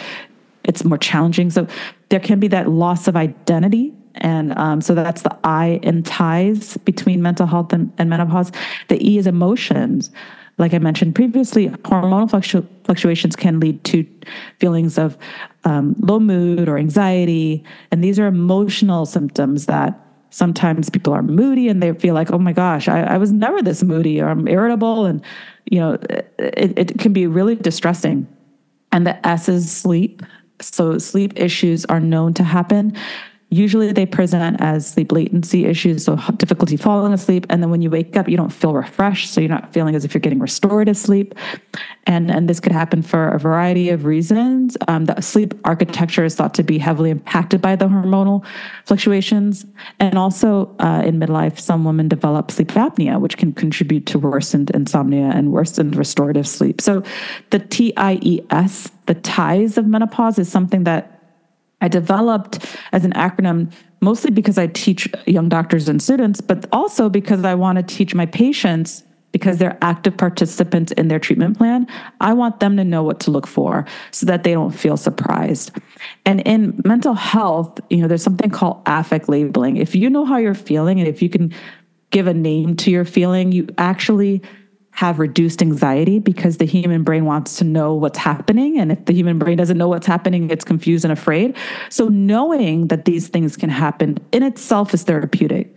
it's 0.64 0.84
more 0.84 0.98
challenging. 0.98 1.50
So 1.50 1.66
there 2.08 2.20
can 2.20 2.40
be 2.40 2.48
that 2.48 2.70
loss 2.70 3.06
of 3.08 3.16
identity. 3.16 3.92
And 4.16 4.56
um, 4.56 4.80
so 4.80 4.94
that's 4.94 5.22
the 5.22 5.36
i 5.44 5.80
in 5.82 6.02
ties 6.04 6.76
between 6.78 7.20
mental 7.20 7.46
health 7.46 7.72
and, 7.72 7.92
and 7.98 8.08
menopause. 8.08 8.52
The 8.88 9.04
e 9.06 9.18
is 9.18 9.26
emotions 9.26 10.10
like 10.58 10.72
I 10.74 10.78
mentioned 10.78 11.14
previously, 11.14 11.68
hormonal 11.68 12.30
fluctu- 12.30 12.66
fluctuations 12.84 13.34
can 13.36 13.60
lead 13.60 13.82
to 13.84 14.06
feelings 14.60 14.98
of 14.98 15.18
um, 15.64 15.96
low 15.98 16.20
mood 16.20 16.68
or 16.68 16.78
anxiety. 16.78 17.64
And 17.90 18.04
these 18.04 18.18
are 18.18 18.26
emotional 18.26 19.06
symptoms 19.06 19.66
that 19.66 20.00
sometimes 20.30 20.90
people 20.90 21.12
are 21.12 21.22
moody 21.22 21.68
and 21.68 21.82
they 21.82 21.92
feel 21.94 22.14
like, 22.14 22.30
oh 22.30 22.38
my 22.38 22.52
gosh, 22.52 22.88
I, 22.88 23.02
I 23.02 23.18
was 23.18 23.32
never 23.32 23.62
this 23.62 23.82
moody 23.82 24.20
or 24.20 24.28
I'm 24.28 24.46
irritable. 24.48 25.06
And, 25.06 25.22
you 25.66 25.80
know, 25.80 25.98
it, 26.38 26.78
it 26.78 26.98
can 26.98 27.12
be 27.12 27.26
really 27.26 27.54
distressing. 27.56 28.26
And 28.92 29.06
the 29.06 29.26
S 29.26 29.48
is 29.48 29.70
sleep. 29.70 30.22
So 30.60 30.98
sleep 30.98 31.32
issues 31.36 31.84
are 31.86 32.00
known 32.00 32.34
to 32.34 32.44
happen 32.44 32.96
Usually 33.50 33.92
they 33.92 34.06
present 34.06 34.60
as 34.60 34.90
sleep 34.90 35.12
latency 35.12 35.64
issues, 35.64 36.04
so 36.04 36.16
difficulty 36.36 36.76
falling 36.76 37.12
asleep. 37.12 37.46
And 37.50 37.62
then 37.62 37.70
when 37.70 37.82
you 37.82 37.90
wake 37.90 38.16
up, 38.16 38.28
you 38.28 38.36
don't 38.36 38.52
feel 38.52 38.74
refreshed. 38.74 39.32
So 39.32 39.40
you're 39.40 39.50
not 39.50 39.72
feeling 39.72 39.94
as 39.94 40.04
if 40.04 40.12
you're 40.12 40.20
getting 40.20 40.40
restorative 40.40 40.96
sleep. 40.96 41.34
And, 42.06 42.30
and 42.30 42.48
this 42.48 42.58
could 42.58 42.72
happen 42.72 43.02
for 43.02 43.28
a 43.28 43.38
variety 43.38 43.90
of 43.90 44.04
reasons. 44.04 44.76
Um, 44.88 45.04
the 45.04 45.20
sleep 45.20 45.54
architecture 45.64 46.24
is 46.24 46.34
thought 46.34 46.54
to 46.54 46.62
be 46.62 46.78
heavily 46.78 47.10
impacted 47.10 47.62
by 47.62 47.76
the 47.76 47.86
hormonal 47.86 48.44
fluctuations. 48.86 49.64
And 50.00 50.18
also 50.18 50.74
uh, 50.80 51.02
in 51.04 51.20
midlife, 51.20 51.60
some 51.60 51.84
women 51.84 52.08
develop 52.08 52.50
sleep 52.50 52.68
apnea, 52.68 53.20
which 53.20 53.36
can 53.36 53.52
contribute 53.52 54.06
to 54.06 54.18
worsened 54.18 54.70
insomnia 54.70 55.30
and 55.34 55.52
worsened 55.52 55.96
restorative 55.96 56.48
sleep. 56.48 56.80
So 56.80 57.02
the 57.50 57.60
TIES, 57.60 58.90
the 59.06 59.14
ties 59.14 59.78
of 59.78 59.86
menopause, 59.86 60.38
is 60.38 60.50
something 60.50 60.84
that 60.84 61.13
I 61.84 61.88
developed 61.88 62.64
as 62.92 63.04
an 63.04 63.12
acronym 63.12 63.70
mostly 64.00 64.30
because 64.30 64.56
I 64.56 64.68
teach 64.68 65.06
young 65.26 65.50
doctors 65.50 65.86
and 65.86 66.00
students, 66.00 66.40
but 66.40 66.64
also 66.72 67.10
because 67.10 67.44
I 67.44 67.54
want 67.54 67.76
to 67.76 67.82
teach 67.82 68.14
my 68.14 68.24
patients 68.24 69.04
because 69.32 69.58
they're 69.58 69.76
active 69.82 70.16
participants 70.16 70.92
in 70.92 71.08
their 71.08 71.18
treatment 71.18 71.58
plan. 71.58 71.86
I 72.22 72.32
want 72.32 72.60
them 72.60 72.78
to 72.78 72.84
know 72.84 73.02
what 73.02 73.20
to 73.20 73.30
look 73.30 73.46
for 73.46 73.84
so 74.12 74.24
that 74.24 74.44
they 74.44 74.52
don't 74.52 74.70
feel 74.70 74.96
surprised. 74.96 75.72
And 76.24 76.40
in 76.42 76.80
mental 76.86 77.12
health, 77.12 77.78
you 77.90 77.98
know, 77.98 78.08
there's 78.08 78.22
something 78.22 78.48
called 78.48 78.80
affect 78.86 79.28
labeling. 79.28 79.76
If 79.76 79.94
you 79.94 80.08
know 80.08 80.24
how 80.24 80.38
you're 80.38 80.54
feeling 80.54 81.00
and 81.00 81.08
if 81.08 81.20
you 81.20 81.28
can 81.28 81.52
give 82.10 82.26
a 82.26 82.32
name 82.32 82.76
to 82.76 82.90
your 82.90 83.04
feeling, 83.04 83.52
you 83.52 83.68
actually 83.76 84.40
have 84.94 85.18
reduced 85.18 85.60
anxiety 85.60 86.20
because 86.20 86.58
the 86.58 86.64
human 86.64 87.02
brain 87.02 87.24
wants 87.24 87.56
to 87.56 87.64
know 87.64 87.94
what's 87.94 88.18
happening. 88.18 88.78
And 88.78 88.92
if 88.92 89.04
the 89.06 89.12
human 89.12 89.40
brain 89.40 89.58
doesn't 89.58 89.76
know 89.76 89.88
what's 89.88 90.06
happening, 90.06 90.50
it's 90.50 90.64
confused 90.64 91.04
and 91.04 91.12
afraid. 91.12 91.56
So, 91.90 92.08
knowing 92.08 92.86
that 92.88 93.04
these 93.04 93.26
things 93.26 93.56
can 93.56 93.70
happen 93.70 94.18
in 94.30 94.44
itself 94.44 94.94
is 94.94 95.02
therapeutic. 95.02 95.76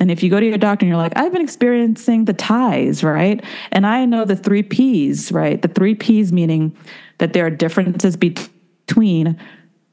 And 0.00 0.10
if 0.10 0.22
you 0.22 0.28
go 0.28 0.40
to 0.40 0.46
your 0.46 0.58
doctor 0.58 0.84
and 0.84 0.90
you're 0.90 0.98
like, 0.98 1.16
I've 1.16 1.32
been 1.32 1.42
experiencing 1.42 2.24
the 2.24 2.34
ties, 2.34 3.04
right? 3.04 3.42
And 3.70 3.86
I 3.86 4.04
know 4.04 4.24
the 4.24 4.36
three 4.36 4.64
P's, 4.64 5.30
right? 5.30 5.62
The 5.62 5.68
three 5.68 5.94
P's 5.94 6.32
meaning 6.32 6.76
that 7.18 7.32
there 7.32 7.46
are 7.46 7.50
differences 7.50 8.16
between 8.16 9.40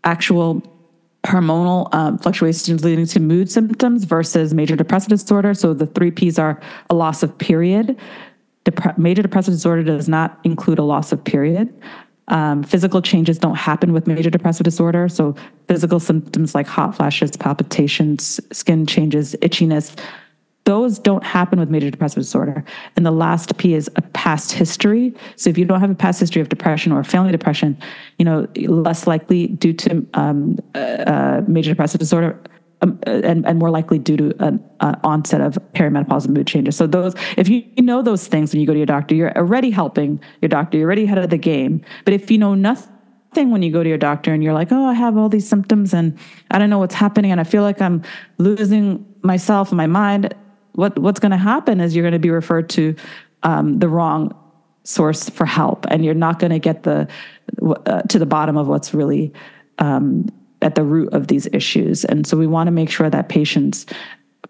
actual 0.03 0.61
hormonal 1.25 1.93
um, 1.93 2.17
fluctuations 2.17 2.83
leading 2.83 3.05
to 3.05 3.19
mood 3.19 3.49
symptoms 3.49 4.03
versus 4.03 4.53
major 4.53 4.75
depressive 4.75 5.09
disorder. 5.09 5.53
So 5.53 5.73
the 5.73 5.85
three 5.85 6.11
P's 6.11 6.37
are 6.37 6.59
a 6.89 6.95
loss 6.95 7.23
of 7.23 7.37
period, 7.37 7.97
Major 8.97 9.21
depressive 9.21 9.53
disorder 9.53 9.83
does 9.83 10.07
not 10.07 10.39
include 10.43 10.79
a 10.79 10.83
loss 10.83 11.11
of 11.11 11.23
period. 11.23 11.73
Um, 12.29 12.63
physical 12.63 13.01
changes 13.01 13.37
don't 13.37 13.55
happen 13.55 13.91
with 13.91 14.07
major 14.07 14.29
depressive 14.29 14.63
disorder. 14.63 15.09
So, 15.09 15.35
physical 15.67 15.99
symptoms 15.99 16.55
like 16.55 16.67
hot 16.67 16.95
flashes, 16.95 17.35
palpitations, 17.35 18.39
skin 18.51 18.85
changes, 18.85 19.35
itchiness, 19.41 19.97
those 20.65 20.97
don't 20.97 21.25
happen 21.25 21.59
with 21.59 21.69
major 21.69 21.91
depressive 21.91 22.23
disorder. 22.23 22.63
And 22.95 23.05
the 23.05 23.11
last 23.11 23.57
P 23.57 23.73
is 23.73 23.89
a 23.97 24.01
past 24.01 24.53
history. 24.53 25.13
So, 25.35 25.49
if 25.49 25.57
you 25.57 25.65
don't 25.65 25.81
have 25.81 25.91
a 25.91 25.95
past 25.95 26.21
history 26.21 26.41
of 26.41 26.47
depression 26.47 26.93
or 26.93 27.03
family 27.03 27.33
depression, 27.33 27.77
you 28.17 28.23
know, 28.23 28.47
less 28.55 29.05
likely 29.05 29.47
due 29.47 29.73
to 29.73 30.07
um, 30.13 30.57
uh, 30.75 30.77
uh 30.77 31.43
major 31.45 31.71
depressive 31.71 31.99
disorder, 31.99 32.39
um, 32.83 32.99
and, 33.03 33.45
and 33.45 33.59
more 33.59 33.69
likely 33.69 33.97
due 33.97 34.17
to 34.17 34.43
an 34.45 34.63
uh, 34.81 34.95
onset 35.03 35.41
of 35.41 35.57
perimenopausal 35.73 36.29
mood 36.29 36.47
changes. 36.47 36.75
So 36.75 36.85
those, 36.85 37.13
if 37.37 37.47
you, 37.47 37.63
you 37.77 37.83
know 37.83 38.01
those 38.01 38.27
things 38.27 38.51
when 38.51 38.59
you 38.59 38.67
go 38.67 38.73
to 38.73 38.79
your 38.79 38.85
doctor, 38.85 39.15
you're 39.15 39.35
already 39.37 39.71
helping 39.71 40.21
your 40.41 40.49
doctor. 40.49 40.77
You're 40.77 40.87
already 40.87 41.05
ahead 41.05 41.17
of 41.17 41.29
the 41.29 41.37
game. 41.37 41.81
But 42.03 42.13
if 42.13 42.29
you 42.29 42.37
know 42.37 42.55
nothing 42.55 43.51
when 43.51 43.63
you 43.63 43.71
go 43.71 43.83
to 43.83 43.89
your 43.89 43.97
doctor 43.97 44.33
and 44.33 44.43
you're 44.43 44.53
like, 44.53 44.71
oh, 44.71 44.85
I 44.85 44.93
have 44.93 45.17
all 45.17 45.29
these 45.29 45.47
symptoms 45.47 45.93
and 45.93 46.19
I 46.51 46.59
don't 46.59 46.69
know 46.69 46.79
what's 46.79 46.95
happening 46.95 47.31
and 47.31 47.39
I 47.39 47.45
feel 47.45 47.63
like 47.63 47.81
I'm 47.81 48.03
losing 48.37 49.05
myself 49.23 49.69
and 49.69 49.77
my 49.77 49.87
mind. 49.87 50.35
What 50.73 50.99
what's 50.99 51.19
going 51.19 51.31
to 51.31 51.37
happen 51.37 51.79
is 51.79 51.95
you're 51.95 52.03
going 52.03 52.13
to 52.13 52.19
be 52.19 52.31
referred 52.31 52.69
to 52.71 52.95
um, 53.43 53.79
the 53.79 53.87
wrong 53.87 54.37
source 54.83 55.29
for 55.29 55.45
help, 55.45 55.85
and 55.89 56.03
you're 56.03 56.13
not 56.13 56.39
going 56.39 56.51
to 56.51 56.59
get 56.59 56.83
the 56.83 57.07
uh, 57.61 58.01
to 58.01 58.19
the 58.19 58.25
bottom 58.25 58.57
of 58.57 58.67
what's 58.67 58.93
really 58.93 59.31
um, 59.77 60.27
at 60.63 60.75
the 60.75 60.83
root 60.83 61.13
of 61.13 61.27
these 61.27 61.47
issues. 61.53 62.05
And 62.05 62.25
so 62.25 62.37
we 62.37 62.47
want 62.47 62.67
to 62.67 62.71
make 62.71 62.89
sure 62.89 63.09
that 63.09 63.29
patients 63.29 63.85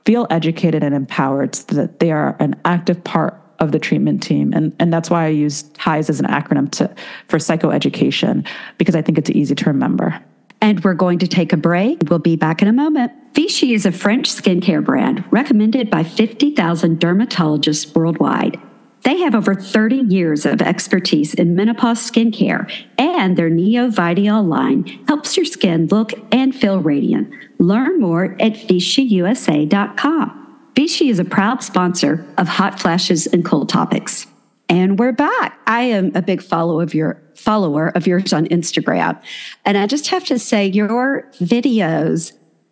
feel 0.05 0.27
educated 0.29 0.83
and 0.83 0.93
empowered 0.93 1.55
so 1.55 1.75
that 1.75 1.99
they 1.99 2.11
are 2.11 2.35
an 2.39 2.59
active 2.65 3.03
part 3.03 3.39
of 3.59 3.71
the 3.71 3.79
treatment 3.79 4.21
team. 4.21 4.53
And, 4.53 4.75
and 4.79 4.91
that's 4.91 5.09
why 5.09 5.25
I 5.25 5.29
use 5.29 5.63
TIES 5.73 6.09
as 6.09 6.19
an 6.19 6.25
acronym 6.25 6.69
to, 6.71 6.93
for 7.27 7.37
psychoeducation, 7.37 8.47
because 8.77 8.95
I 8.95 9.01
think 9.01 9.17
it's 9.17 9.29
easy 9.29 9.55
to 9.55 9.65
remember. 9.65 10.19
And 10.61 10.83
we're 10.83 10.93
going 10.93 11.19
to 11.19 11.27
take 11.27 11.53
a 11.53 11.57
break. 11.57 11.99
We'll 12.09 12.19
be 12.19 12.35
back 12.35 12.61
in 12.61 12.67
a 12.67 12.73
moment. 12.73 13.11
Vichy 13.33 13.73
is 13.73 13.85
a 13.85 13.91
French 13.91 14.29
skincare 14.29 14.83
brand 14.83 15.23
recommended 15.31 15.89
by 15.89 16.03
50,000 16.03 16.99
dermatologists 16.99 17.93
worldwide. 17.95 18.59
They 19.03 19.19
have 19.19 19.35
over 19.35 19.53
30 19.53 19.97
years 20.07 20.45
of 20.45 20.61
expertise 20.61 21.33
in 21.33 21.55
menopause 21.55 21.99
skincare, 21.99 22.71
and 22.97 23.37
their 23.37 23.49
Neovadiol 23.49 24.47
line 24.47 24.85
helps 25.07 25.35
your 25.35 25.45
skin 25.45 25.87
look 25.87 26.13
and 26.31 26.55
feel 26.55 26.79
radiant. 26.79 27.33
Learn 27.59 27.99
more 27.99 28.35
at 28.39 28.53
VichyUSA.com. 28.53 30.39
Vichy 30.75 31.09
is 31.09 31.19
a 31.19 31.25
proud 31.25 31.61
sponsor 31.61 32.25
of 32.37 32.47
Hot 32.47 32.79
Flashes 32.79 33.27
and 33.27 33.45
Cool 33.45 33.65
Topics. 33.65 34.25
And 34.69 34.97
we're 34.97 35.11
back. 35.11 35.59
I 35.67 35.81
am 35.83 36.15
a 36.15 36.21
big 36.21 36.41
follower 36.41 36.81
of 36.81 36.93
your 36.93 37.21
follower 37.35 37.89
of 37.89 38.07
yours 38.07 38.31
on 38.33 38.45
Instagram. 38.47 39.21
And 39.65 39.77
I 39.77 39.85
just 39.85 40.07
have 40.07 40.25
to 40.25 40.39
say 40.39 40.67
your 40.67 41.29
videos 41.33 42.31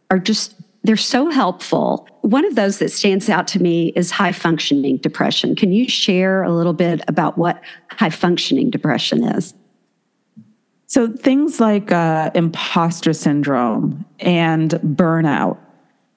are 0.10 0.20
just 0.20 0.56
they're 0.84 0.98
so 0.98 1.30
helpful. 1.30 2.08
One 2.22 2.46
of 2.46 2.56
those 2.56 2.80
that 2.80 2.92
stands 2.92 3.30
out 3.30 3.48
to 3.50 3.62
me 3.62 3.90
is 3.96 4.10
high 4.10 4.32
functioning 4.32 4.98
depression. 4.98 5.56
Can 5.56 5.72
you 5.72 5.88
share 5.88 6.44
a 6.44 6.52
little 6.52 6.74
bit 6.74 7.02
about 7.08 7.38
what 7.38 7.62
high 7.92 8.10
functioning 8.10 8.70
depression 8.70 9.24
is? 9.24 9.54
So, 10.88 11.08
things 11.08 11.60
like 11.60 11.92
uh, 11.92 12.32
imposter 12.36 13.14
syndrome 13.14 14.04
and 14.20 14.72
burnout, 14.72 15.58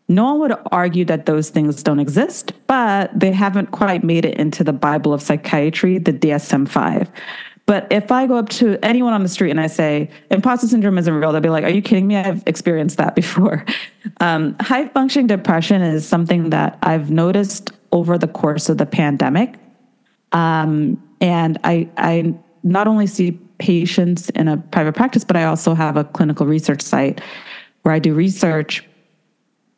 no 0.09 0.25
one 0.35 0.41
would 0.41 0.59
argue 0.73 1.05
that 1.05 1.27
those 1.27 1.51
things 1.51 1.83
don't 1.83 2.01
exist, 2.01 2.53
but 2.67 3.11
they 3.19 3.31
haven't 3.31 3.71
quite 3.71 4.03
made 4.03 4.25
it 4.25 4.37
into 4.37 4.65
the 4.65 4.73
Bible 4.73 5.13
of 5.13 5.23
psychiatry, 5.23 5.99
the 5.99 6.13
DSM 6.13 6.69
5. 6.69 7.11
But 7.67 7.87
if 7.91 8.13
I 8.13 8.27
go 8.27 8.37
up 8.37 8.51
to 8.51 8.79
anyone 8.83 9.15
on 9.15 9.23
the 9.23 9.29
street 9.29 9.51
and 9.51 9.61
I 9.61 9.69
say, 9.69 10.11
imposter 10.31 10.67
syndrome 10.67 10.99
isn't 10.99 11.15
real, 11.15 11.33
they'll 11.33 11.41
be 11.41 11.49
like, 11.49 11.65
are 11.65 11.71
you 11.71 11.81
kidding 11.81 12.07
me? 12.07 12.17
I've 12.17 12.43
experienced 12.47 12.99
that 12.99 13.15
before. 13.15 13.65
Um, 14.21 14.55
high 14.61 14.87
functioning 14.89 15.29
depression 15.29 15.81
is 15.81 16.07
something 16.07 16.51
that 16.51 16.79
I've 16.83 17.11
noticed 17.11 17.73
over 17.91 18.19
the 18.19 18.29
course 18.29 18.69
of 18.69 18.77
the 18.77 18.85
pandemic. 18.85 19.55
Um, 20.33 21.03
and 21.23 21.59
I, 21.65 21.89
I 21.97 22.35
not 22.63 22.87
only 22.87 23.07
see 23.07 23.31
patients 23.57 24.29
in 24.31 24.47
a 24.47 24.59
private 24.59 24.95
practice, 24.95 25.25
but 25.25 25.37
I 25.37 25.45
also 25.45 25.73
have 25.75 25.97
a 25.97 26.05
clinical 26.05 26.45
research 26.45 26.83
site 26.83 27.23
where 27.83 27.95
I 27.95 27.99
do 27.99 28.13
research 28.13 28.85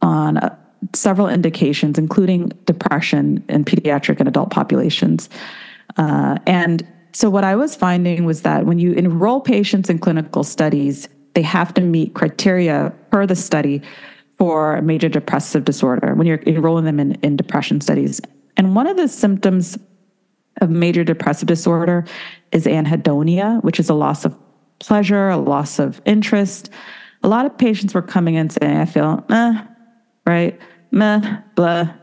on 0.02 0.38
uh, 0.38 0.57
several 0.93 1.28
indications, 1.28 1.99
including 1.99 2.49
depression 2.64 3.45
in 3.49 3.64
pediatric 3.64 4.19
and 4.19 4.28
adult 4.28 4.50
populations. 4.50 5.28
Uh, 5.97 6.38
and 6.49 6.85
so, 7.16 7.30
what 7.30 7.44
I 7.44 7.56
was 7.56 7.75
finding 7.75 8.26
was 8.26 8.42
that 8.42 8.66
when 8.66 8.78
you 8.78 8.92
enroll 8.92 9.40
patients 9.40 9.88
in 9.88 9.99
clinical 9.99 10.44
studies, 10.44 11.08
they 11.32 11.40
have 11.40 11.73
to 11.73 11.80
meet 11.80 12.12
criteria 12.12 12.92
per 13.11 13.25
the 13.25 13.35
study 13.35 13.80
for 14.37 14.82
major 14.82 15.08
depressive 15.08 15.64
disorder 15.64 16.14
when 16.14 16.26
you're 16.26 16.42
enrolling 16.46 16.85
them 16.85 17.00
in, 17.00 17.12
in 17.23 17.35
depression 17.35 17.80
studies. 17.80 18.20
And 18.58 18.76
one 18.76 18.87
of 18.87 18.99
the 18.99 19.08
symptoms 19.08 19.78
of 20.61 20.68
major 20.68 21.04
depressive 21.04 21.49
disorder 21.49 22.04
is 22.52 22.66
anhedonia, 22.66 23.64
which 23.64 23.80
is 23.80 23.88
a 23.88 23.94
loss 23.94 24.26
of 24.26 24.38
pleasure, 24.78 25.30
a 25.30 25.38
loss 25.38 25.78
of 25.78 26.02
interest. 26.04 26.68
A 27.23 27.28
lot 27.28 27.46
of 27.46 27.56
patients 27.56 27.94
were 27.94 28.02
coming 28.02 28.35
in 28.35 28.50
saying, 28.50 28.76
I 28.76 28.85
feel, 28.85 29.25
meh, 29.30 29.64
right? 30.26 30.61
Meh, 30.90 31.40
blah. 31.54 31.94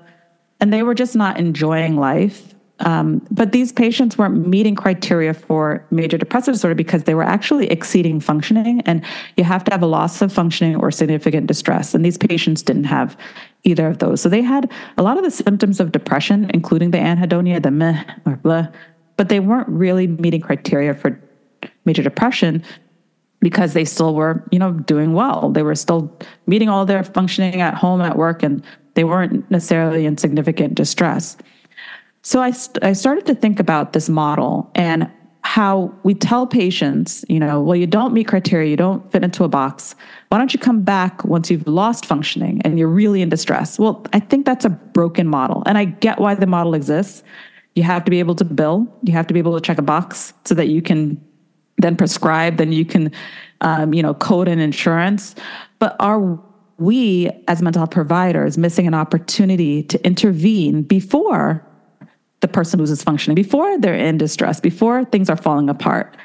And 0.59 0.73
they 0.73 0.81
were 0.81 0.95
just 0.95 1.15
not 1.15 1.37
enjoying 1.37 1.97
life. 1.97 2.52
Um, 2.83 3.25
but 3.31 3.51
these 3.51 3.71
patients 3.71 4.17
weren't 4.17 4.47
meeting 4.47 4.75
criteria 4.75 5.33
for 5.33 5.85
major 5.89 6.17
depressive 6.17 6.53
disorder 6.53 6.75
because 6.75 7.03
they 7.03 7.15
were 7.15 7.23
actually 7.23 7.67
exceeding 7.67 8.19
functioning. 8.19 8.81
And 8.81 9.03
you 9.37 9.43
have 9.43 9.63
to 9.65 9.71
have 9.71 9.81
a 9.81 9.87
loss 9.87 10.21
of 10.21 10.31
functioning 10.31 10.75
or 10.75 10.91
significant 10.91 11.47
distress. 11.47 11.93
And 11.93 12.03
these 12.03 12.17
patients 12.17 12.61
didn't 12.61 12.85
have 12.85 13.17
either 13.63 13.87
of 13.87 13.99
those. 13.99 14.21
So 14.21 14.29
they 14.29 14.41
had 14.41 14.69
a 14.97 15.03
lot 15.03 15.17
of 15.17 15.23
the 15.23 15.31
symptoms 15.31 15.79
of 15.79 15.91
depression, 15.91 16.51
including 16.53 16.91
the 16.91 16.97
anhedonia, 16.97 17.63
the 17.63 17.71
meh 17.71 18.03
or 18.25 18.35
blah, 18.37 18.67
but 19.15 19.29
they 19.29 19.39
weren't 19.39 19.69
really 19.69 20.07
meeting 20.07 20.41
criteria 20.41 20.93
for 20.93 21.19
major 21.85 22.03
depression 22.03 22.63
because 23.39 23.73
they 23.73 23.85
still 23.85 24.15
were, 24.15 24.43
you 24.51 24.59
know, 24.59 24.71
doing 24.71 25.13
well. 25.13 25.49
They 25.49 25.63
were 25.63 25.75
still 25.75 26.17
meeting 26.47 26.69
all 26.69 26.85
their 26.85 27.03
functioning 27.03 27.61
at 27.61 27.73
home, 27.73 28.01
at 28.01 28.17
work, 28.17 28.43
and 28.43 28.63
they 28.95 29.03
weren't 29.03 29.49
necessarily 29.51 30.05
in 30.05 30.17
significant 30.17 30.75
distress. 30.75 31.37
So 32.23 32.41
I, 32.41 32.51
st- 32.51 32.83
I 32.83 32.93
started 32.93 33.25
to 33.27 33.35
think 33.35 33.59
about 33.59 33.93
this 33.93 34.09
model 34.09 34.71
and 34.75 35.11
how 35.41 35.93
we 36.03 36.13
tell 36.13 36.47
patients, 36.47 37.25
you 37.27 37.37
know, 37.37 37.61
well, 37.61 37.75
you 37.75 37.85
don't 37.85 38.13
meet 38.13 38.27
criteria, 38.27 38.69
you 38.69 38.77
don't 38.77 39.11
fit 39.11 39.23
into 39.23 39.43
a 39.43 39.49
box. 39.49 39.93
Why 40.29 40.37
don't 40.37 40.53
you 40.53 40.59
come 40.59 40.83
back 40.83 41.23
once 41.25 41.51
you've 41.51 41.67
lost 41.67 42.05
functioning 42.05 42.61
and 42.63 42.79
you're 42.79 42.87
really 42.87 43.21
in 43.21 43.27
distress? 43.27 43.77
Well, 43.77 44.05
I 44.13 44.21
think 44.21 44.45
that's 44.45 44.63
a 44.63 44.69
broken 44.69 45.27
model. 45.27 45.63
And 45.65 45.77
I 45.77 45.83
get 45.83 46.19
why 46.19 46.33
the 46.33 46.47
model 46.47 46.73
exists. 46.73 47.23
You 47.75 47.83
have 47.83 48.05
to 48.05 48.11
be 48.11 48.19
able 48.19 48.35
to 48.35 48.45
bill, 48.45 48.87
you 49.03 49.11
have 49.13 49.27
to 49.27 49.33
be 49.33 49.39
able 49.39 49.53
to 49.55 49.61
check 49.61 49.77
a 49.77 49.83
box 49.83 50.33
so 50.45 50.55
that 50.55 50.69
you 50.69 50.81
can 50.81 51.21
then 51.77 51.97
prescribe, 51.97 52.55
then 52.55 52.71
you 52.71 52.85
can, 52.85 53.11
um, 53.61 53.93
you 53.93 54.01
know, 54.01 54.13
code 54.13 54.47
an 54.47 54.59
insurance. 54.59 55.35
But 55.79 55.97
are 55.99 56.39
we 56.77 57.29
as 57.49 57.61
mental 57.61 57.81
health 57.81 57.91
providers 57.91 58.57
missing 58.57 58.87
an 58.87 58.93
opportunity 58.93 59.83
to 59.83 60.03
intervene 60.05 60.83
before 60.83 61.67
the 62.43 62.47
person 62.49 62.77
loses 62.77 63.01
functioning, 63.01 63.35
before 63.35 63.79
they're 63.79 63.95
in 63.95 64.17
distress, 64.17 64.59
before 64.59 65.05
things 65.05 65.29
are 65.29 65.37
falling 65.37 65.69
apart. 65.69 66.15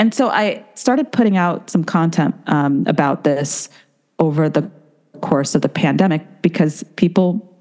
And 0.00 0.12
so 0.12 0.28
I 0.28 0.64
started 0.74 1.12
putting 1.12 1.36
out 1.36 1.70
some 1.70 1.84
content 1.84 2.34
um, 2.48 2.84
about 2.88 3.22
this 3.22 3.68
over 4.18 4.48
the 4.48 4.68
course 5.20 5.54
of 5.54 5.62
the 5.62 5.68
pandemic 5.68 6.42
because 6.42 6.82
people 6.96 7.56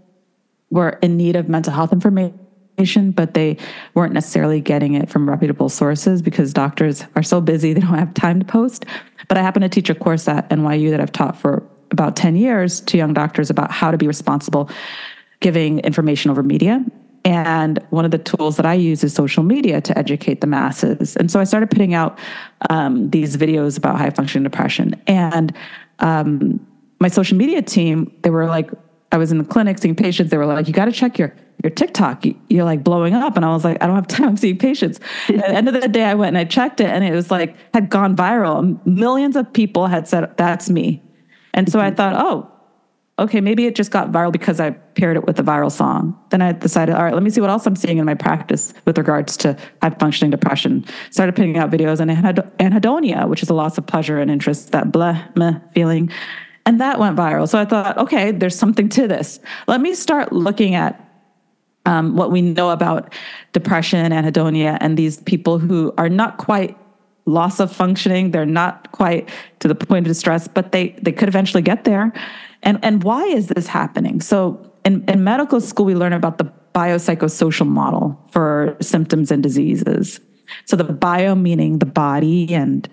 were 0.71 0.97
in 1.03 1.15
need 1.15 1.35
of 1.35 1.47
mental 1.47 1.71
health 1.71 1.93
information, 1.93 3.11
but 3.11 3.35
they 3.35 3.57
weren't 3.93 4.13
necessarily 4.13 4.59
getting 4.59 4.95
it 4.95 5.07
from 5.07 5.29
reputable 5.29 5.69
sources 5.69 6.23
because 6.23 6.51
doctors 6.53 7.05
are 7.15 7.23
so 7.23 7.39
busy 7.39 7.71
they 7.71 7.81
don't 7.81 7.93
have 7.93 8.15
time 8.15 8.39
to 8.39 8.45
post. 8.45 8.83
But 9.27 9.37
I 9.37 9.43
happen 9.43 9.61
to 9.61 9.69
teach 9.69 9.91
a 9.91 9.95
course 9.95 10.27
at 10.27 10.49
NYU 10.49 10.89
that 10.89 10.99
I've 10.99 11.11
taught 11.11 11.37
for 11.39 11.63
about 11.91 12.15
10 12.15 12.35
years 12.35 12.81
to 12.81 12.97
young 12.97 13.13
doctors 13.13 13.51
about 13.51 13.71
how 13.71 13.91
to 13.91 13.97
be 13.97 14.07
responsible 14.07 14.71
giving 15.39 15.79
information 15.79 16.31
over 16.31 16.41
media 16.41 16.83
and 17.27 17.85
one 17.89 18.05
of 18.05 18.11
the 18.11 18.19
tools 18.19 18.55
that 18.55 18.65
I 18.65 18.73
use 18.73 19.03
is 19.03 19.13
social 19.13 19.43
media 19.43 19.81
to 19.81 19.97
educate 19.97 20.39
the 20.39 20.47
masses. 20.47 21.17
And 21.17 21.29
so 21.29 21.41
I 21.41 21.43
started 21.43 21.69
putting 21.69 21.93
out 21.93 22.17
um, 22.69 23.09
these 23.09 23.35
videos 23.35 23.77
about 23.77 23.97
high 23.97 24.11
functioning 24.11 24.45
depression. 24.45 24.95
And 25.07 25.53
um, 25.99 26.65
my 27.01 27.09
social 27.09 27.35
media 27.37 27.61
team, 27.61 28.15
they 28.21 28.29
were 28.29 28.45
like, 28.45 28.71
I 29.11 29.17
was 29.17 29.33
in 29.33 29.39
the 29.39 29.43
clinic 29.43 29.77
seeing 29.77 29.93
patients. 29.93 30.31
They 30.31 30.37
were 30.37 30.45
like, 30.45 30.69
you 30.69 30.73
got 30.73 30.85
to 30.85 30.91
check 30.93 31.19
your 31.19 31.35
your 31.61 31.71
TikTok. 31.71 32.23
You're 32.49 32.63
like 32.63 32.81
blowing 32.81 33.13
up. 33.13 33.35
And 33.35 33.43
I 33.43 33.49
was 33.49 33.65
like, 33.65 33.83
I 33.83 33.87
don't 33.87 33.95
have 33.95 34.07
time 34.07 34.29
I'm 34.29 34.37
seeing 34.37 34.57
patients. 34.57 35.01
At 35.27 35.35
the 35.35 35.49
end 35.49 35.67
of 35.67 35.73
the 35.73 35.89
day, 35.89 36.05
I 36.05 36.13
went 36.13 36.29
and 36.29 36.37
I 36.37 36.45
checked 36.45 36.79
it 36.79 36.87
and 36.87 37.03
it 37.03 37.11
was 37.11 37.29
like, 37.29 37.57
had 37.73 37.89
gone 37.89 38.15
viral. 38.15 38.85
Millions 38.85 39.35
of 39.35 39.51
people 39.51 39.87
had 39.87 40.07
said, 40.07 40.37
that's 40.37 40.69
me. 40.69 41.01
And 41.53 41.69
so 41.69 41.79
I 41.79 41.91
thought, 41.91 42.13
oh, 42.15 42.49
okay, 43.19 43.41
maybe 43.41 43.65
it 43.65 43.75
just 43.75 43.89
got 43.89 44.11
viral 44.11 44.31
because 44.31 44.59
I 44.59 44.71
paired 44.71 45.17
it 45.17 45.25
with 45.25 45.39
a 45.39 45.43
viral 45.43 45.71
song. 45.71 46.17
Then 46.29 46.41
I 46.41 46.51
decided, 46.51 46.95
all 46.95 47.03
right, 47.03 47.13
let 47.13 47.23
me 47.23 47.29
see 47.29 47.41
what 47.41 47.49
else 47.49 47.65
I'm 47.65 47.75
seeing 47.75 47.97
in 47.97 48.05
my 48.05 48.13
practice 48.13 48.73
with 48.85 48.97
regards 48.97 49.35
to 49.37 49.57
high 49.81 49.89
functioning 49.89 50.29
depression. 50.29 50.85
Started 51.09 51.35
putting 51.35 51.57
out 51.57 51.71
videos 51.71 51.99
on 51.99 52.09
anhedonia, 52.09 53.27
which 53.27 53.41
is 53.41 53.49
a 53.49 53.55
loss 53.55 53.77
of 53.77 53.87
pleasure 53.87 54.19
and 54.19 54.29
interest, 54.29 54.71
that 54.71 54.91
blah, 54.91 55.23
meh 55.35 55.59
feeling. 55.73 56.11
And 56.67 56.79
that 56.79 56.99
went 56.99 57.17
viral. 57.17 57.47
So 57.47 57.57
I 57.57 57.65
thought, 57.65 57.97
okay, 57.97 58.31
there's 58.31 58.57
something 58.57 58.89
to 58.89 59.07
this. 59.07 59.39
Let 59.67 59.81
me 59.81 59.95
start 59.95 60.31
looking 60.31 60.75
at 60.75 61.03
um, 61.85 62.15
what 62.15 62.29
we 62.29 62.41
know 62.41 62.69
about 62.69 63.13
depression, 63.53 64.11
anhedonia, 64.11 64.77
and 64.81 64.97
these 64.97 65.21
people 65.21 65.57
who 65.57 65.93
are 65.97 66.09
not 66.09 66.37
quite 66.37 66.77
loss 67.25 67.59
of 67.59 67.71
functioning. 67.71 68.31
They're 68.31 68.45
not 68.45 68.91
quite 68.91 69.29
to 69.59 69.67
the 69.67 69.75
point 69.75 70.05
of 70.05 70.09
distress, 70.09 70.47
but 70.47 70.71
they 70.71 70.89
they 71.01 71.11
could 71.11 71.29
eventually 71.29 71.61
get 71.63 71.83
there. 71.83 72.11
And, 72.63 72.79
and 72.83 73.03
why 73.03 73.23
is 73.25 73.47
this 73.47 73.67
happening? 73.67 74.21
So, 74.21 74.71
in, 74.85 75.03
in 75.09 75.23
medical 75.23 75.59
school, 75.59 75.85
we 75.85 75.95
learn 75.95 76.13
about 76.13 76.37
the 76.37 76.51
biopsychosocial 76.73 77.67
model 77.67 78.19
for 78.31 78.77
symptoms 78.81 79.31
and 79.31 79.43
diseases. 79.43 80.19
So, 80.65 80.75
the 80.75 80.85
bio 80.85 81.35
meaning 81.35 81.79
the 81.79 81.85
body 81.85 82.53
and 82.53 82.87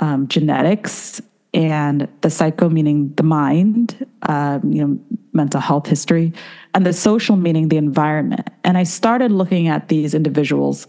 um, 0.00 0.28
genetics, 0.28 1.20
and 1.54 2.08
the 2.22 2.30
psycho 2.30 2.68
meaning 2.68 3.12
the 3.16 3.22
mind, 3.22 4.06
um, 4.22 4.72
you 4.72 4.86
know, 4.86 4.98
mental 5.32 5.60
health 5.60 5.86
history, 5.86 6.32
and 6.74 6.86
the 6.86 6.92
social 6.92 7.36
meaning 7.36 7.68
the 7.68 7.76
environment. 7.76 8.48
And 8.64 8.78
I 8.78 8.84
started 8.84 9.30
looking 9.30 9.68
at 9.68 9.88
these 9.88 10.14
individuals 10.14 10.86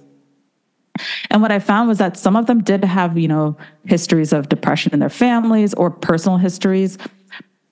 and 1.29 1.41
what 1.41 1.51
I 1.51 1.59
found 1.59 1.89
was 1.89 1.97
that 1.97 2.17
some 2.17 2.36
of 2.36 2.45
them 2.45 2.63
did 2.63 2.83
have, 2.83 3.17
you 3.17 3.27
know, 3.27 3.57
histories 3.86 4.31
of 4.31 4.49
depression 4.49 4.93
in 4.93 4.99
their 4.99 5.09
families 5.09 5.73
or 5.73 5.89
personal 5.89 6.38
histories. 6.38 6.97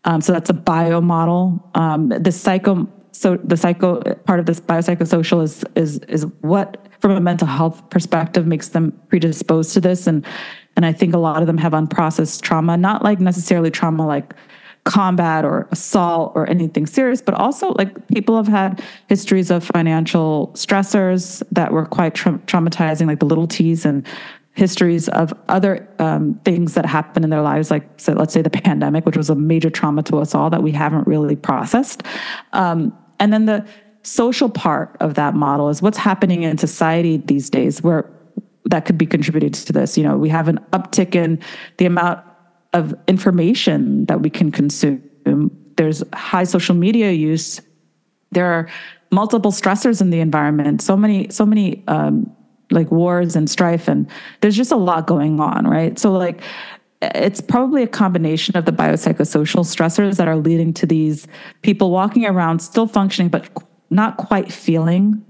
Um, 0.03 0.21
so 0.21 0.33
that's 0.33 0.49
a 0.49 0.53
bio 0.53 1.01
model. 1.01 1.69
Um, 1.75 2.09
the 2.09 2.31
psycho, 2.31 2.87
so 3.11 3.37
the 3.43 3.57
psycho 3.57 4.01
part 4.25 4.39
of 4.39 4.45
this 4.45 4.59
biopsychosocial 4.59 5.43
is 5.43 5.63
is 5.75 5.99
is 6.07 6.25
what, 6.41 6.87
from 6.99 7.11
a 7.11 7.19
mental 7.19 7.47
health 7.47 7.89
perspective, 7.89 8.47
makes 8.47 8.69
them 8.69 8.91
predisposed 9.09 9.73
to 9.73 9.81
this. 9.81 10.07
And 10.07 10.25
And 10.77 10.85
I 10.85 10.93
think 10.93 11.13
a 11.13 11.19
lot 11.19 11.41
of 11.41 11.47
them 11.47 11.57
have 11.57 11.73
unprocessed 11.73 12.41
trauma, 12.41 12.77
not 12.77 13.03
like 13.03 13.19
necessarily 13.19 13.69
trauma 13.71 14.07
like 14.07 14.33
combat 14.85 15.45
or 15.45 15.67
assault 15.71 16.31
or 16.33 16.49
anything 16.49 16.87
serious, 16.87 17.21
but 17.21 17.35
also 17.35 17.73
like 17.73 18.07
people 18.07 18.35
have 18.37 18.47
had 18.47 18.81
histories 19.07 19.51
of 19.51 19.63
financial 19.63 20.49
stressors 20.55 21.43
that 21.51 21.71
were 21.71 21.85
quite 21.85 22.15
tra- 22.15 22.39
traumatizing, 22.47 23.05
like 23.05 23.19
the 23.19 23.25
little 23.25 23.47
T's 23.47 23.85
and 23.85 24.07
histories 24.53 25.07
of 25.09 25.33
other 25.47 25.87
um, 25.99 26.39
things 26.43 26.73
that 26.73 26.85
happened 26.85 27.23
in 27.23 27.29
their 27.29 27.41
lives, 27.41 27.71
like 27.71 27.87
so 27.97 28.13
let's 28.13 28.33
say 28.33 28.41
the 28.41 28.49
pandemic, 28.49 29.05
which 29.05 29.17
was 29.17 29.29
a 29.29 29.35
major 29.35 29.69
trauma 29.69 30.03
to 30.03 30.17
us 30.17 30.35
all 30.35 30.49
that 30.49 30.61
we 30.61 30.71
haven't 30.71 31.07
really 31.07 31.35
processed. 31.35 32.03
Um, 32.53 32.97
and 33.19 33.31
then 33.31 33.45
the 33.45 33.65
social 34.03 34.49
part 34.49 34.97
of 34.99 35.13
that 35.13 35.35
model 35.35 35.69
is 35.69 35.81
what's 35.81 35.97
happening 35.97 36.43
in 36.43 36.57
society 36.57 37.17
these 37.17 37.49
days, 37.49 37.81
where 37.81 38.09
that 38.65 38.85
could 38.85 38.97
be 38.97 39.05
contributed 39.05 39.53
to 39.53 39.73
this. 39.73 39.97
You 39.97 40.03
know, 40.03 40.17
we 40.17 40.29
have 40.29 40.47
an 40.47 40.59
uptick 40.71 41.15
in 41.15 41.39
the 41.77 41.85
amount 41.85 42.19
of 42.73 42.93
information 43.07 44.05
that 44.05 44.21
we 44.21 44.29
can 44.29 44.51
consume. 44.51 45.01
There's 45.77 46.03
high 46.13 46.43
social 46.43 46.75
media 46.75 47.11
use. 47.11 47.61
There 48.31 48.45
are 48.45 48.69
multiple 49.11 49.51
stressors 49.51 50.01
in 50.01 50.09
the 50.09 50.19
environment. 50.19 50.81
So 50.81 50.95
many, 50.95 51.29
so 51.29 51.45
many 51.45 51.83
um, 51.87 52.31
like 52.71 52.91
wars 52.91 53.36
and 53.36 53.49
strife, 53.49 53.88
and 53.88 54.07
there's 54.41 54.55
just 54.55 54.71
a 54.71 54.77
lot 54.77 55.07
going 55.07 55.39
on, 55.39 55.67
right? 55.67 55.97
So 55.99 56.12
like, 56.12 56.41
it's 57.01 57.41
probably 57.41 57.84
a 57.84 57.88
combination 57.88 58.55
of 58.55 58.65
the 58.65 58.71
biopsychosocial 58.71 59.65
stressors 59.65 60.17
that 60.17 60.27
are 60.27 60.38
leading 60.38 60.73
to 60.73 60.86
these 60.86 61.27
people 61.62 61.91
walking 61.91 62.25
around 62.25 62.60
still 62.60 62.88
functioning, 62.88 63.29
but 63.29 63.49
not 63.89 64.17
quite 64.17 64.51
feeling 64.51 65.23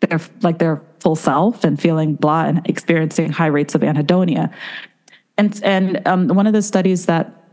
their 0.00 0.20
like 0.42 0.58
their 0.58 0.82
full 1.00 1.16
self 1.16 1.64
and 1.64 1.80
feeling 1.80 2.14
blah 2.14 2.44
and 2.44 2.68
experiencing 2.68 3.30
high 3.30 3.46
rates 3.46 3.74
of 3.74 3.80
anhedonia. 3.80 4.52
And 5.36 5.60
and 5.64 6.06
um, 6.06 6.28
one 6.28 6.46
of 6.46 6.52
the 6.52 6.62
studies 6.62 7.06
that 7.06 7.44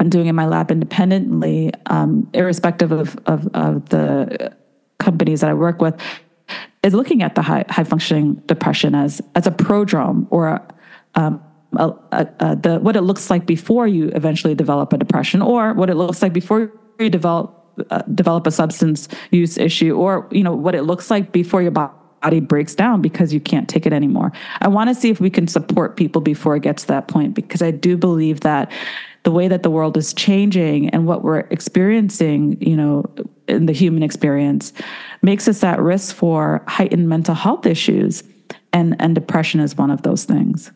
I'm 0.00 0.08
doing 0.08 0.28
in 0.28 0.34
my 0.34 0.46
lab 0.46 0.70
independently, 0.70 1.72
um, 1.86 2.28
irrespective 2.32 2.90
of, 2.90 3.18
of, 3.26 3.46
of 3.54 3.90
the 3.90 4.56
companies 4.98 5.42
that 5.42 5.50
I 5.50 5.54
work 5.54 5.82
with, 5.82 5.94
is 6.82 6.94
looking 6.94 7.22
at 7.22 7.34
the 7.34 7.42
high 7.42 7.64
high 7.68 7.84
functioning 7.84 8.34
depression 8.46 8.94
as 8.94 9.20
as 9.34 9.46
a 9.46 9.50
prodrome 9.50 10.26
or 10.30 10.60
um, 11.14 11.42
a, 11.76 11.88
a, 12.12 12.28
a, 12.40 12.56
the 12.56 12.78
what 12.80 12.96
it 12.96 13.02
looks 13.02 13.30
like 13.30 13.46
before 13.46 13.86
you 13.86 14.08
eventually 14.14 14.54
develop 14.54 14.92
a 14.92 14.98
depression, 14.98 15.42
or 15.42 15.74
what 15.74 15.90
it 15.90 15.94
looks 15.94 16.22
like 16.22 16.32
before 16.32 16.72
you 16.98 17.10
develop 17.10 17.56
uh, 17.90 18.02
develop 18.14 18.46
a 18.46 18.50
substance 18.50 19.08
use 19.30 19.58
issue, 19.58 19.96
or 19.96 20.28
you 20.30 20.42
know 20.42 20.54
what 20.54 20.74
it 20.74 20.82
looks 20.82 21.10
like 21.10 21.32
before 21.32 21.62
your 21.62 21.70
body 21.70 22.40
breaks 22.40 22.74
down 22.74 23.00
because 23.00 23.32
you 23.32 23.40
can't 23.40 23.68
take 23.68 23.86
it 23.86 23.92
anymore. 23.92 24.32
I 24.60 24.68
want 24.68 24.90
to 24.90 24.94
see 24.94 25.10
if 25.10 25.20
we 25.20 25.30
can 25.30 25.46
support 25.46 25.96
people 25.96 26.20
before 26.20 26.56
it 26.56 26.62
gets 26.62 26.82
to 26.82 26.88
that 26.88 27.08
point 27.08 27.34
because 27.34 27.62
I 27.62 27.70
do 27.70 27.96
believe 27.96 28.40
that 28.40 28.70
the 29.22 29.30
way 29.30 29.48
that 29.48 29.62
the 29.62 29.70
world 29.70 29.96
is 29.96 30.14
changing 30.14 30.88
and 30.90 31.06
what 31.06 31.22
we're 31.22 31.40
experiencing, 31.50 32.56
you 32.60 32.76
know, 32.76 33.04
in 33.48 33.66
the 33.66 33.72
human 33.72 34.02
experience 34.02 34.72
makes 35.22 35.48
us 35.48 35.62
at 35.62 35.80
risk 35.80 36.14
for 36.14 36.62
heightened 36.66 37.08
mental 37.08 37.34
health 37.34 37.66
issues 37.66 38.22
and 38.72 38.96
and 39.00 39.14
depression 39.14 39.60
is 39.60 39.76
one 39.76 39.90
of 39.90 40.02
those 40.02 40.24
things. 40.24 40.70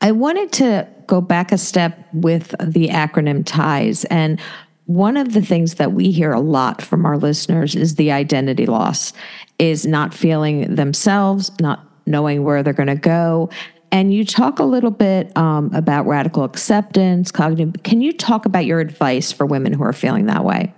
I 0.00 0.12
wanted 0.12 0.52
to 0.52 0.88
go 1.06 1.20
back 1.20 1.52
a 1.52 1.58
step 1.58 1.98
with 2.12 2.54
the 2.62 2.88
acronym 2.88 3.44
TIES 3.44 4.04
and 4.06 4.40
one 4.86 5.18
of 5.18 5.34
the 5.34 5.42
things 5.42 5.74
that 5.74 5.92
we 5.92 6.10
hear 6.10 6.32
a 6.32 6.40
lot 6.40 6.80
from 6.80 7.04
our 7.04 7.18
listeners 7.18 7.74
is 7.74 7.96
the 7.96 8.10
identity 8.10 8.64
loss 8.64 9.12
is 9.58 9.86
not 9.86 10.14
feeling 10.14 10.74
themselves, 10.74 11.50
not 11.60 11.86
knowing 12.06 12.42
where 12.42 12.62
they're 12.62 12.72
going 12.72 12.86
to 12.86 12.94
go. 12.94 13.50
And 13.92 14.14
you 14.14 14.24
talk 14.24 14.58
a 14.58 14.64
little 14.64 14.90
bit 14.90 15.36
um, 15.36 15.70
about 15.74 16.06
radical 16.06 16.42
acceptance, 16.42 17.30
cognitive. 17.30 17.82
Can 17.82 18.00
you 18.00 18.14
talk 18.14 18.46
about 18.46 18.64
your 18.64 18.80
advice 18.80 19.30
for 19.30 19.44
women 19.44 19.74
who 19.74 19.82
are 19.82 19.92
feeling 19.92 20.24
that 20.26 20.42
way? 20.42 20.72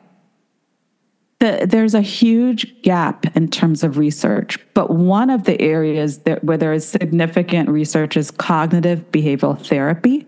The, 1.40 1.66
there's 1.68 1.94
a 1.94 2.02
huge 2.02 2.82
gap 2.82 3.34
in 3.34 3.48
terms 3.48 3.82
of 3.82 3.96
research, 3.96 4.58
but 4.74 4.90
one 4.90 5.30
of 5.30 5.44
the 5.44 5.60
areas 5.60 6.18
that, 6.20 6.44
where 6.44 6.58
there 6.58 6.74
is 6.74 6.86
significant 6.86 7.70
research 7.70 8.16
is 8.16 8.30
cognitive 8.30 9.10
behavioral 9.10 9.58
therapy, 9.66 10.26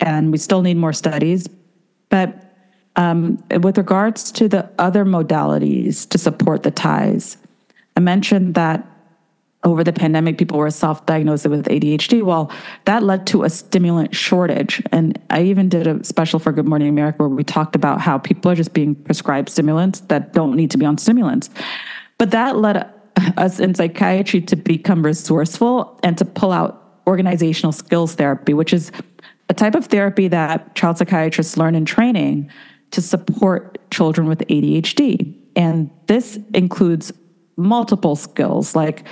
and 0.00 0.30
we 0.30 0.36
still 0.38 0.60
need 0.60 0.76
more 0.76 0.92
studies. 0.92 1.48
But 2.10 2.54
um, 2.96 3.42
with 3.62 3.78
regards 3.78 4.30
to 4.32 4.48
the 4.48 4.68
other 4.78 5.06
modalities 5.06 6.06
to 6.10 6.18
support 6.18 6.62
the 6.62 6.70
ties, 6.70 7.38
I 7.96 8.00
mentioned 8.00 8.54
that 8.54 8.86
over 9.64 9.82
the 9.82 9.92
pandemic, 9.92 10.38
people 10.38 10.58
were 10.58 10.70
self 10.70 11.04
diagnosed 11.06 11.46
with 11.46 11.66
ADHD. 11.66 12.22
Well, 12.22 12.50
that 12.84 13.02
led 13.02 13.26
to 13.28 13.42
a 13.42 13.50
stimulant 13.50 14.14
shortage. 14.14 14.82
And 14.92 15.20
I 15.30 15.42
even 15.42 15.68
did 15.68 15.86
a 15.86 16.02
special 16.04 16.38
for 16.38 16.52
Good 16.52 16.68
Morning 16.68 16.88
America 16.88 17.18
where 17.18 17.28
we 17.28 17.42
talked 17.42 17.74
about 17.74 18.00
how 18.00 18.18
people 18.18 18.50
are 18.50 18.54
just 18.54 18.72
being 18.72 18.94
prescribed 18.94 19.48
stimulants 19.48 20.00
that 20.00 20.32
don't 20.32 20.54
need 20.54 20.70
to 20.70 20.78
be 20.78 20.86
on 20.86 20.96
stimulants. 20.96 21.50
But 22.18 22.30
that 22.30 22.56
led 22.56 22.88
us 23.36 23.58
in 23.58 23.74
psychiatry 23.74 24.40
to 24.42 24.56
become 24.56 25.04
resourceful 25.04 25.98
and 26.02 26.16
to 26.18 26.24
pull 26.24 26.52
out 26.52 27.00
organizational 27.06 27.72
skills 27.72 28.14
therapy, 28.14 28.54
which 28.54 28.72
is 28.72 28.92
a 29.48 29.54
type 29.54 29.74
of 29.74 29.86
therapy 29.86 30.28
that 30.28 30.74
child 30.76 30.98
psychiatrists 30.98 31.56
learn 31.56 31.74
in 31.74 31.84
training 31.84 32.50
to 32.92 33.02
support 33.02 33.78
children 33.90 34.28
with 34.28 34.40
ADHD. 34.40 35.34
And 35.56 35.90
this 36.06 36.38
includes 36.54 37.12
multiple 37.56 38.14
skills 38.14 38.76
like 38.76 39.04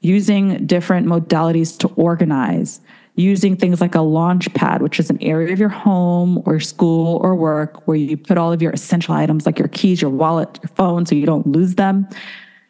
using 0.00 0.66
different 0.66 1.06
modalities 1.06 1.76
to 1.78 1.88
organize, 1.94 2.80
using 3.16 3.56
things 3.56 3.80
like 3.80 3.94
a 3.94 4.00
launch 4.00 4.52
pad, 4.54 4.80
which 4.80 5.00
is 5.00 5.10
an 5.10 5.20
area 5.22 5.52
of 5.52 5.58
your 5.58 5.68
home 5.68 6.42
or 6.46 6.60
school 6.60 7.16
or 7.22 7.34
work 7.34 7.86
where 7.86 7.96
you 7.96 8.16
put 8.16 8.38
all 8.38 8.52
of 8.52 8.62
your 8.62 8.70
essential 8.72 9.14
items 9.14 9.44
like 9.44 9.58
your 9.58 9.68
keys, 9.68 10.00
your 10.00 10.10
wallet, 10.10 10.58
your 10.62 10.68
phone, 10.70 11.04
so 11.04 11.14
you 11.14 11.26
don't 11.26 11.46
lose 11.46 11.74
them. 11.74 12.06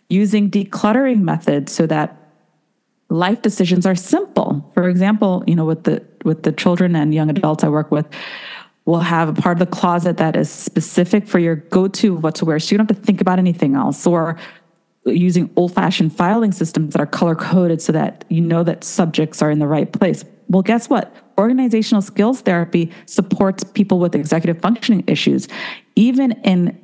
Using 0.08 0.50
decluttering 0.50 1.20
methods 1.20 1.72
so 1.72 1.86
that 1.86 2.16
life 3.10 3.42
decisions 3.42 3.84
are 3.84 3.94
simple. 3.94 4.70
For 4.74 4.88
example, 4.88 5.44
you 5.46 5.54
know, 5.54 5.66
with 5.66 5.84
the 5.84 6.02
with 6.24 6.42
the 6.44 6.52
children 6.52 6.96
and 6.96 7.14
young 7.14 7.30
adults 7.30 7.62
I 7.62 7.68
work 7.68 7.90
with, 7.90 8.06
we'll 8.88 9.00
have 9.00 9.28
a 9.28 9.34
part 9.34 9.60
of 9.60 9.68
the 9.68 9.74
closet 9.74 10.16
that 10.16 10.34
is 10.34 10.50
specific 10.50 11.26
for 11.26 11.38
your 11.38 11.56
go-to 11.56 12.14
what 12.14 12.34
to 12.36 12.46
wear 12.46 12.58
so 12.58 12.72
you 12.72 12.78
don't 12.78 12.88
have 12.88 12.98
to 12.98 13.04
think 13.04 13.20
about 13.20 13.38
anything 13.38 13.74
else 13.74 14.06
or 14.06 14.38
using 15.04 15.50
old 15.56 15.74
fashioned 15.74 16.14
filing 16.14 16.52
systems 16.52 16.92
that 16.92 17.00
are 17.00 17.06
color 17.06 17.34
coded 17.34 17.80
so 17.80 17.92
that 17.92 18.24
you 18.28 18.40
know 18.40 18.62
that 18.62 18.84
subjects 18.84 19.42
are 19.42 19.50
in 19.50 19.58
the 19.58 19.66
right 19.66 19.92
place. 19.92 20.24
Well, 20.48 20.62
guess 20.62 20.88
what? 20.88 21.14
Organizational 21.38 22.02
skills 22.02 22.40
therapy 22.40 22.90
supports 23.06 23.64
people 23.64 23.98
with 23.98 24.14
executive 24.14 24.61
functioning 24.61 25.04
issues, 25.06 25.48
even 25.94 26.32
in 26.42 26.78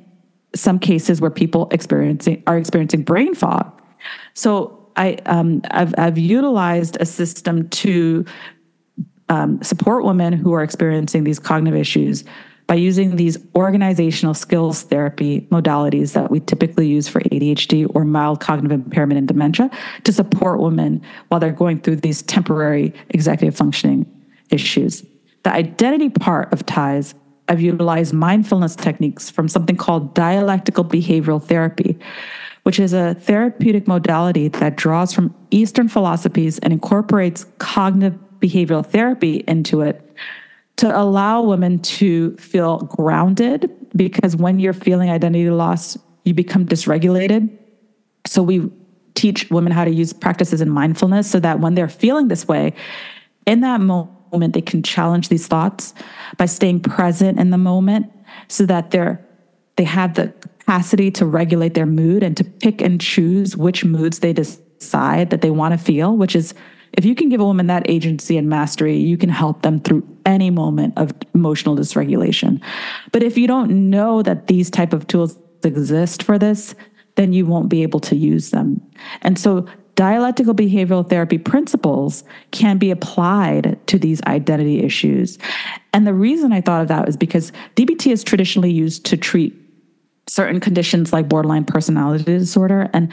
some 0.55 0.79
cases 0.79 1.19
where 1.19 1.31
people 1.31 1.67
experiencing 1.71 2.41
are 2.47 2.57
experiencing 2.57 3.03
brain 3.03 3.35
fog. 3.35 3.81
So 4.33 4.89
I 4.95 5.17
um, 5.25 5.61
I've, 5.71 5.93
I've 5.97 6.17
utilized 6.17 6.97
a 6.99 7.05
system 7.05 7.67
to 7.69 8.25
um, 9.29 9.61
support 9.61 10.05
women 10.05 10.33
who 10.33 10.53
are 10.53 10.63
experiencing 10.63 11.23
these 11.23 11.39
cognitive 11.39 11.79
issues 11.79 12.23
by 12.67 12.75
using 12.75 13.15
these 13.15 13.37
organizational 13.55 14.33
skills 14.33 14.83
therapy 14.83 15.41
modalities 15.51 16.13
that 16.13 16.31
we 16.31 16.39
typically 16.39 16.87
use 16.87 17.07
for 17.07 17.21
ADHD 17.21 17.89
or 17.93 18.03
mild 18.05 18.39
cognitive 18.39 18.83
impairment 18.85 19.19
and 19.19 19.27
dementia 19.27 19.69
to 20.03 20.11
support 20.11 20.59
women 20.59 21.01
while 21.27 21.39
they're 21.39 21.51
going 21.51 21.79
through 21.79 21.97
these 21.97 22.23
temporary 22.23 22.93
executive 23.09 23.55
functioning 23.55 24.05
issues. 24.49 25.05
The 25.43 25.53
identity 25.53 26.09
part 26.09 26.51
of 26.51 26.65
TIES, 26.65 27.13
I've 27.47 27.61
utilized 27.61 28.13
mindfulness 28.13 28.75
techniques 28.75 29.29
from 29.29 29.47
something 29.47 29.77
called 29.77 30.15
dialectical 30.15 30.83
behavioral 30.83 31.43
therapy, 31.43 31.99
which 32.63 32.79
is 32.79 32.93
a 32.93 33.13
therapeutic 33.13 33.87
modality 33.87 34.47
that 34.47 34.75
draws 34.75 35.13
from 35.13 35.35
Eastern 35.51 35.87
philosophies 35.87 36.57
and 36.59 36.73
incorporates 36.73 37.45
cognitive 37.59 38.19
behavioral 38.39 38.83
therapy 38.83 39.43
into 39.47 39.81
it 39.81 40.01
to 40.77 40.97
allow 40.97 41.41
women 41.41 41.79
to 41.79 42.35
feel 42.37 42.79
grounded 42.79 43.71
because 43.95 44.35
when 44.35 44.59
you're 44.59 44.73
feeling 44.73 45.09
identity 45.09 45.49
loss, 45.49 45.97
you 46.25 46.33
become 46.33 46.65
dysregulated. 46.65 47.49
So 48.27 48.43
we 48.43 48.69
teach 49.13 49.49
women 49.49 49.71
how 49.71 49.85
to 49.85 49.91
use 49.91 50.11
practices 50.11 50.59
in 50.61 50.69
mindfulness 50.69 51.29
so 51.29 51.39
that 51.39 51.59
when 51.59 51.75
they're 51.75 51.87
feeling 51.87 52.27
this 52.27 52.47
way, 52.47 52.73
in 53.45 53.61
that 53.61 53.79
moment, 53.79 54.53
they 54.53 54.61
can 54.61 54.83
challenge 54.83 55.29
these 55.29 55.47
thoughts 55.47 55.93
by 56.37 56.45
staying 56.45 56.81
present 56.81 57.39
in 57.39 57.51
the 57.51 57.57
moment 57.57 58.11
so 58.47 58.65
that 58.65 58.91
they're 58.91 59.25
they 59.77 59.83
have 59.83 60.13
the 60.13 60.33
capacity 60.59 61.11
to 61.11 61.25
regulate 61.25 61.73
their 61.73 61.85
mood 61.85 62.23
and 62.23 62.37
to 62.37 62.43
pick 62.43 62.81
and 62.81 62.99
choose 63.01 63.57
which 63.57 63.83
moods 63.83 64.19
they 64.19 64.33
decide 64.33 65.29
that 65.29 65.41
they 65.41 65.51
want 65.51 65.73
to 65.73 65.77
feel, 65.77 66.15
which 66.15 66.35
is 66.35 66.53
if 66.97 67.05
you 67.05 67.15
can 67.15 67.29
give 67.29 67.41
a 67.41 67.45
woman 67.45 67.67
that 67.67 67.89
agency 67.89 68.37
and 68.37 68.49
mastery, 68.49 68.97
you 68.97 69.17
can 69.17 69.29
help 69.29 69.61
them 69.61 69.79
through 69.79 70.03
any 70.25 70.49
moment 70.49 70.93
of 70.97 71.11
emotional 71.33 71.75
dysregulation. 71.75 72.61
But 73.11 73.23
if 73.23 73.37
you 73.37 73.47
don't 73.47 73.89
know 73.89 74.21
that 74.23 74.47
these 74.47 74.69
type 74.69 74.93
of 74.93 75.07
tools 75.07 75.37
exist 75.63 76.23
for 76.23 76.39
this, 76.39 76.75
then 77.15 77.33
you 77.33 77.45
won't 77.45 77.69
be 77.69 77.83
able 77.83 77.99
to 78.01 78.15
use 78.15 78.51
them. 78.51 78.81
And 79.21 79.37
so 79.37 79.67
dialectical 79.95 80.53
behavioral 80.53 81.07
therapy 81.09 81.37
principles 81.37 82.23
can 82.51 82.77
be 82.77 82.91
applied 82.91 83.79
to 83.87 83.97
these 83.97 84.21
identity 84.23 84.81
issues. 84.83 85.37
And 85.93 86.05
the 86.05 86.13
reason 86.13 86.51
I 86.51 86.61
thought 86.61 86.81
of 86.81 86.87
that 86.89 87.05
was 87.05 87.17
because 87.17 87.51
DBT 87.75 88.11
is 88.11 88.23
traditionally 88.23 88.71
used 88.71 89.05
to 89.05 89.17
treat 89.17 89.53
certain 90.27 90.59
conditions 90.59 91.13
like 91.13 91.29
borderline 91.29 91.65
personality 91.65 92.23
disorder. 92.23 92.89
And 92.93 93.11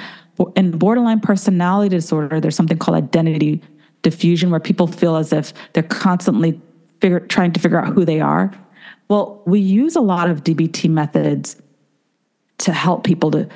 in 0.56 0.72
borderline 0.72 1.20
personality 1.20 1.90
disorder, 1.90 2.40
there's 2.40 2.56
something 2.56 2.78
called 2.78 2.96
identity 2.96 3.62
diffusion 4.02 4.50
where 4.50 4.60
people 4.60 4.86
feel 4.86 5.16
as 5.16 5.32
if 5.32 5.52
they're 5.72 5.82
constantly 5.82 6.60
figure, 7.00 7.20
trying 7.20 7.52
to 7.52 7.60
figure 7.60 7.80
out 7.80 7.92
who 7.92 8.04
they 8.04 8.20
are. 8.20 8.52
Well, 9.08 9.42
we 9.46 9.60
use 9.60 9.96
a 9.96 10.00
lot 10.00 10.30
of 10.30 10.44
DBT 10.44 10.90
methods 10.90 11.56
to 12.58 12.72
help 12.72 13.04
people 13.04 13.30
to 13.30 13.48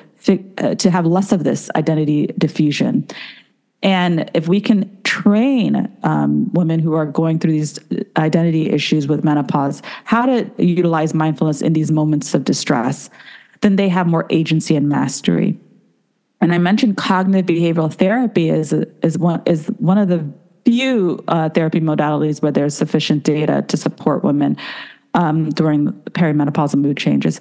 uh, 0.58 0.74
to 0.74 0.90
have 0.90 1.06
less 1.06 1.30
of 1.30 1.44
this 1.44 1.70
identity 1.76 2.26
diffusion. 2.38 3.06
And 3.82 4.28
if 4.34 4.48
we 4.48 4.60
can 4.60 4.90
train 5.04 5.88
um, 6.02 6.52
women 6.52 6.80
who 6.80 6.94
are 6.94 7.06
going 7.06 7.38
through 7.38 7.52
these 7.52 7.78
identity 8.16 8.68
issues 8.70 9.06
with 9.06 9.22
menopause 9.22 9.82
how 10.02 10.26
to 10.26 10.50
utilize 10.58 11.14
mindfulness 11.14 11.62
in 11.62 11.74
these 11.74 11.92
moments 11.92 12.34
of 12.34 12.42
distress, 12.42 13.08
then 13.60 13.76
they 13.76 13.88
have 13.88 14.08
more 14.08 14.26
agency 14.30 14.74
and 14.74 14.88
mastery. 14.88 15.56
And 16.40 16.52
I 16.52 16.58
mentioned 16.58 16.96
cognitive 16.96 17.46
behavioral 17.46 17.92
therapy 17.92 18.50
is 18.50 18.72
is 19.02 19.18
one 19.18 19.42
is 19.46 19.66
one 19.78 19.98
of 19.98 20.08
the 20.08 20.24
few 20.64 21.22
uh, 21.28 21.48
therapy 21.48 21.80
modalities 21.80 22.42
where 22.42 22.52
there's 22.52 22.76
sufficient 22.76 23.22
data 23.22 23.64
to 23.68 23.76
support 23.76 24.24
women 24.24 24.56
um, 25.14 25.50
during 25.50 25.92
perimenopausal 26.10 26.76
mood 26.76 26.96
changes. 26.96 27.40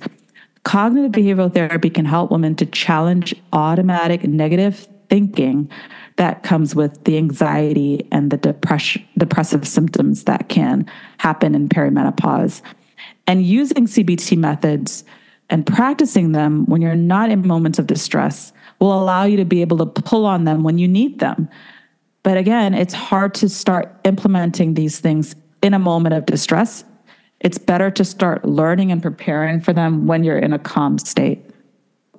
Cognitive 0.64 1.12
behavioral 1.12 1.54
therapy 1.54 1.90
can 1.90 2.06
help 2.06 2.32
women 2.32 2.56
to 2.56 2.66
challenge 2.66 3.36
automatic 3.52 4.24
negative 4.24 4.88
thinking 5.10 5.70
that 6.18 6.44
comes 6.44 6.76
with 6.76 7.04
the 7.04 7.18
anxiety 7.18 8.08
and 8.12 8.32
the 8.32 8.38
depression, 8.38 9.06
depressive 9.18 9.68
symptoms 9.68 10.24
that 10.24 10.50
can 10.50 10.90
happen 11.18 11.54
in 11.54 11.68
perimenopause. 11.68 12.62
And 13.28 13.46
using 13.46 13.86
CBT 13.86 14.38
methods 14.38 15.04
and 15.50 15.66
practicing 15.66 16.32
them 16.32 16.66
when 16.66 16.82
you're 16.82 16.96
not 16.96 17.30
in 17.30 17.46
moments 17.46 17.78
of 17.78 17.88
distress 17.88 18.54
will 18.80 18.98
allow 18.98 19.24
you 19.24 19.38
to 19.38 19.46
be 19.46 19.62
able 19.62 19.78
to 19.78 19.86
pull 19.86 20.26
on 20.26 20.44
them 20.44 20.64
when 20.64 20.78
you 20.78 20.88
need 20.88 21.20
them. 21.20 21.50
But 22.24 22.38
again, 22.38 22.74
it's 22.74 22.94
hard 22.94 23.34
to 23.36 23.50
start 23.50 23.96
implementing 24.04 24.74
these 24.74 25.00
things 25.00 25.36
in 25.62 25.74
a 25.74 25.80
moment 25.80 26.16
of 26.16 26.26
distress. 26.26 26.84
It's 27.40 27.58
better 27.58 27.92
to 27.92 28.04
start 28.04 28.46
learning 28.46 28.92
and 28.92 29.02
preparing 29.02 29.62
for 29.62 29.74
them 29.74 30.08
when 30.08 30.24
you're 30.24 30.40
in 30.40 30.54
a 30.54 30.60
calm 30.60 30.98
state. 30.98 31.40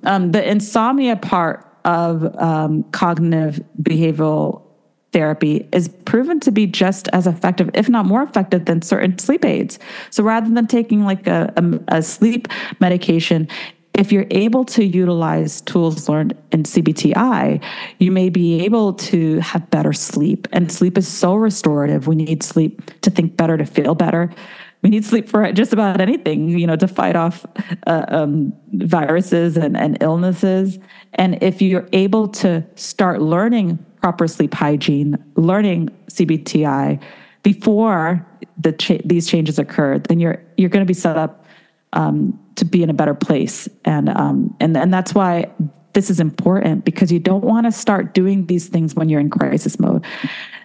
Um, 0.03 0.31
the 0.31 0.49
insomnia 0.49 1.15
part 1.15 1.65
of 1.83 2.35
um, 2.37 2.83
cognitive 2.91 3.61
behavioral 3.81 4.61
therapy 5.13 5.67
is 5.71 5.87
proven 6.05 6.39
to 6.41 6.51
be 6.51 6.67
just 6.67 7.07
as 7.09 7.27
effective, 7.27 7.69
if 7.73 7.89
not 7.89 8.05
more 8.05 8.21
effective, 8.21 8.65
than 8.65 8.81
certain 8.81 9.17
sleep 9.17 9.43
aids. 9.45 9.79
So 10.09 10.23
rather 10.23 10.49
than 10.49 10.67
taking 10.67 11.03
like 11.03 11.27
a, 11.27 11.51
a, 11.55 11.97
a 11.97 12.01
sleep 12.01 12.47
medication, 12.79 13.47
if 13.97 14.11
you're 14.11 14.27
able 14.31 14.63
to 14.65 14.85
utilize 14.85 15.61
tools 15.61 16.07
learned 16.07 16.37
in 16.51 16.63
CBTI, 16.63 17.63
you 17.99 18.11
may 18.11 18.29
be 18.29 18.63
able 18.63 18.93
to 18.93 19.39
have 19.39 19.69
better 19.71 19.91
sleep. 19.91 20.47
And 20.53 20.71
sleep 20.71 20.97
is 20.97 21.07
so 21.07 21.35
restorative. 21.35 22.07
We 22.07 22.15
need 22.15 22.43
sleep 22.43 22.81
to 23.01 23.09
think 23.09 23.35
better, 23.35 23.57
to 23.57 23.65
feel 23.65 23.95
better. 23.95 24.29
We 24.83 24.91
need 24.91 25.03
sleep 25.03 25.27
for 25.27 25.51
just 25.51 25.73
about 25.73 25.99
anything, 25.99 26.49
you 26.49 26.67
know, 26.67 26.75
to 26.75 26.87
fight 26.87 27.15
off 27.15 27.45
uh, 27.87 28.05
um, 28.09 28.53
viruses 28.73 29.57
and, 29.57 29.75
and 29.75 29.97
illnesses. 30.01 30.77
And 31.15 31.41
if 31.41 31.61
you're 31.61 31.89
able 31.93 32.27
to 32.29 32.63
start 32.75 33.21
learning 33.21 33.83
proper 34.01 34.27
sleep 34.27 34.53
hygiene, 34.53 35.17
learning 35.35 35.89
CBTI 36.11 37.01
before 37.41 38.25
the 38.57 38.71
cha- 38.73 39.01
these 39.03 39.27
changes 39.27 39.57
occur, 39.57 39.97
then 39.97 40.19
you're 40.19 40.43
you're 40.57 40.69
going 40.69 40.85
to 40.85 40.87
be 40.87 40.93
set 40.93 41.17
up 41.17 41.45
um, 41.93 42.39
to 42.57 42.65
be 42.65 42.83
in 42.83 42.89
a 42.89 42.93
better 42.93 43.13
place. 43.13 43.67
And 43.85 44.09
um, 44.09 44.55
and 44.59 44.75
and 44.75 44.93
that's 44.93 45.15
why 45.15 45.49
this 45.93 46.09
is 46.11 46.19
important 46.19 46.85
because 46.85 47.11
you 47.11 47.19
don't 47.19 47.43
want 47.43 47.65
to 47.65 47.71
start 47.71 48.13
doing 48.13 48.45
these 48.45 48.67
things 48.67 48.93
when 48.93 49.09
you're 49.09 49.19
in 49.19 49.31
crisis 49.31 49.79
mode. 49.79 50.05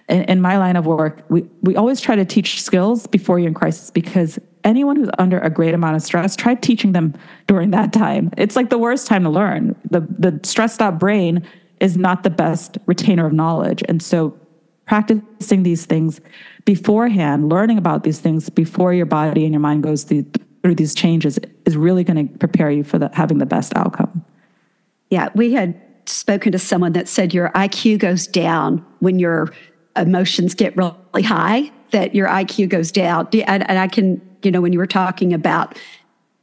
In, 0.09 0.23
in 0.23 0.41
my 0.41 0.57
line 0.57 0.75
of 0.75 0.85
work, 0.85 1.23
we 1.29 1.43
we 1.61 1.75
always 1.75 2.01
try 2.01 2.15
to 2.15 2.25
teach 2.25 2.61
skills 2.61 3.07
before 3.07 3.39
you're 3.39 3.47
in 3.47 3.53
crisis 3.53 3.89
because 3.89 4.37
anyone 4.63 4.95
who's 4.95 5.09
under 5.17 5.39
a 5.39 5.49
great 5.49 5.73
amount 5.73 5.95
of 5.95 6.01
stress, 6.01 6.35
try 6.35 6.55
teaching 6.55 6.91
them 6.91 7.13
during 7.47 7.71
that 7.71 7.93
time. 7.93 8.31
It's 8.37 8.55
like 8.55 8.69
the 8.69 8.77
worst 8.77 9.07
time 9.07 9.23
to 9.23 9.29
learn. 9.29 9.75
The 9.89 10.01
the 10.01 10.39
stressed 10.43 10.81
out 10.81 10.99
brain 10.99 11.43
is 11.79 11.97
not 11.97 12.23
the 12.23 12.29
best 12.29 12.77
retainer 12.85 13.25
of 13.25 13.33
knowledge, 13.33 13.83
and 13.87 14.03
so 14.03 14.37
practicing 14.85 15.63
these 15.63 15.85
things 15.85 16.19
beforehand, 16.65 17.49
learning 17.49 17.77
about 17.77 18.03
these 18.03 18.19
things 18.19 18.49
before 18.49 18.93
your 18.93 19.05
body 19.05 19.45
and 19.45 19.53
your 19.53 19.61
mind 19.61 19.83
goes 19.83 20.03
through 20.03 20.25
through 20.63 20.75
these 20.75 20.95
changes 20.95 21.37
is 21.65 21.77
really 21.77 22.03
going 22.03 22.27
to 22.27 22.37
prepare 22.37 22.71
you 22.71 22.83
for 22.83 22.97
the, 22.97 23.09
having 23.13 23.37
the 23.37 23.45
best 23.45 23.75
outcome. 23.75 24.25
Yeah, 25.09 25.29
we 25.35 25.53
had 25.53 25.79
spoken 26.05 26.51
to 26.53 26.59
someone 26.59 26.93
that 26.93 27.07
said 27.07 27.33
your 27.33 27.49
IQ 27.49 27.99
goes 27.99 28.25
down 28.25 28.83
when 28.99 29.19
your 29.19 29.53
emotions 29.95 30.55
get 30.55 30.75
really 30.75 31.21
high, 31.21 31.71
that 31.91 32.15
your 32.15 32.27
IQ 32.27 32.69
goes 32.69 32.91
down. 32.91 33.27
And, 33.33 33.69
and 33.69 33.77
I 33.77 33.87
can, 33.87 34.21
you 34.41 34.51
know, 34.51 34.61
when 34.61 34.73
you 34.73 34.79
were 34.79 34.87
talking 34.87 35.33
about 35.33 35.77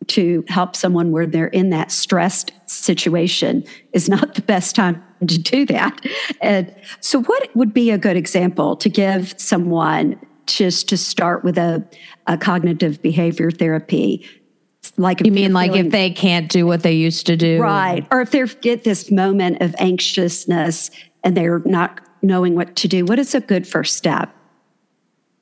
to 0.09 0.45
help 0.49 0.77
someone 0.77 1.13
where 1.13 1.27
they're 1.27 1.49
in 1.49 1.71
that 1.71 1.91
stressed 1.91 2.53
situation 2.67 3.65
is 3.93 4.09
not 4.09 4.35
the 4.35 4.43
best 4.43 4.75
time 4.75 5.03
to 5.21 5.39
do 5.39 5.67
that. 5.67 6.01
And 6.41 6.75
so, 7.01 7.23
what 7.23 7.55
would 7.55 7.75
be 7.75 7.91
a 7.91 7.99
good 7.99 8.17
example 8.17 8.77
to 8.77 8.89
give 8.89 9.39
someone 9.39 10.19
just 10.47 10.89
to 10.89 10.97
start 10.97 11.45
with 11.45 11.59
a, 11.59 11.85
a 12.31 12.39
cognitive 12.39 13.03
behavior 13.03 13.51
therapy. 13.51 14.25
Like 14.97 15.25
you 15.27 15.33
mean 15.33 15.53
like 15.53 15.73
feeling, 15.73 15.87
if 15.87 15.93
they 15.93 16.11
can't 16.11 16.49
do 16.49 16.65
what 16.65 16.83
they 16.83 16.93
used 16.93 17.27
to 17.27 17.37
do 17.37 17.61
right. 17.61 18.07
Or 18.11 18.21
if 18.21 18.31
they 18.31 18.47
get 18.47 18.85
this 18.85 19.11
moment 19.11 19.61
of 19.61 19.75
anxiousness 19.79 20.91
and 21.25 21.37
they're 21.37 21.61
not 21.67 22.01
knowing 22.23 22.55
what 22.55 22.77
to 22.77 22.89
do 22.89 23.05
what 23.05 23.19
is 23.19 23.35
a 23.35 23.41
good 23.41 23.67
first 23.67 23.97
step? 23.97 24.35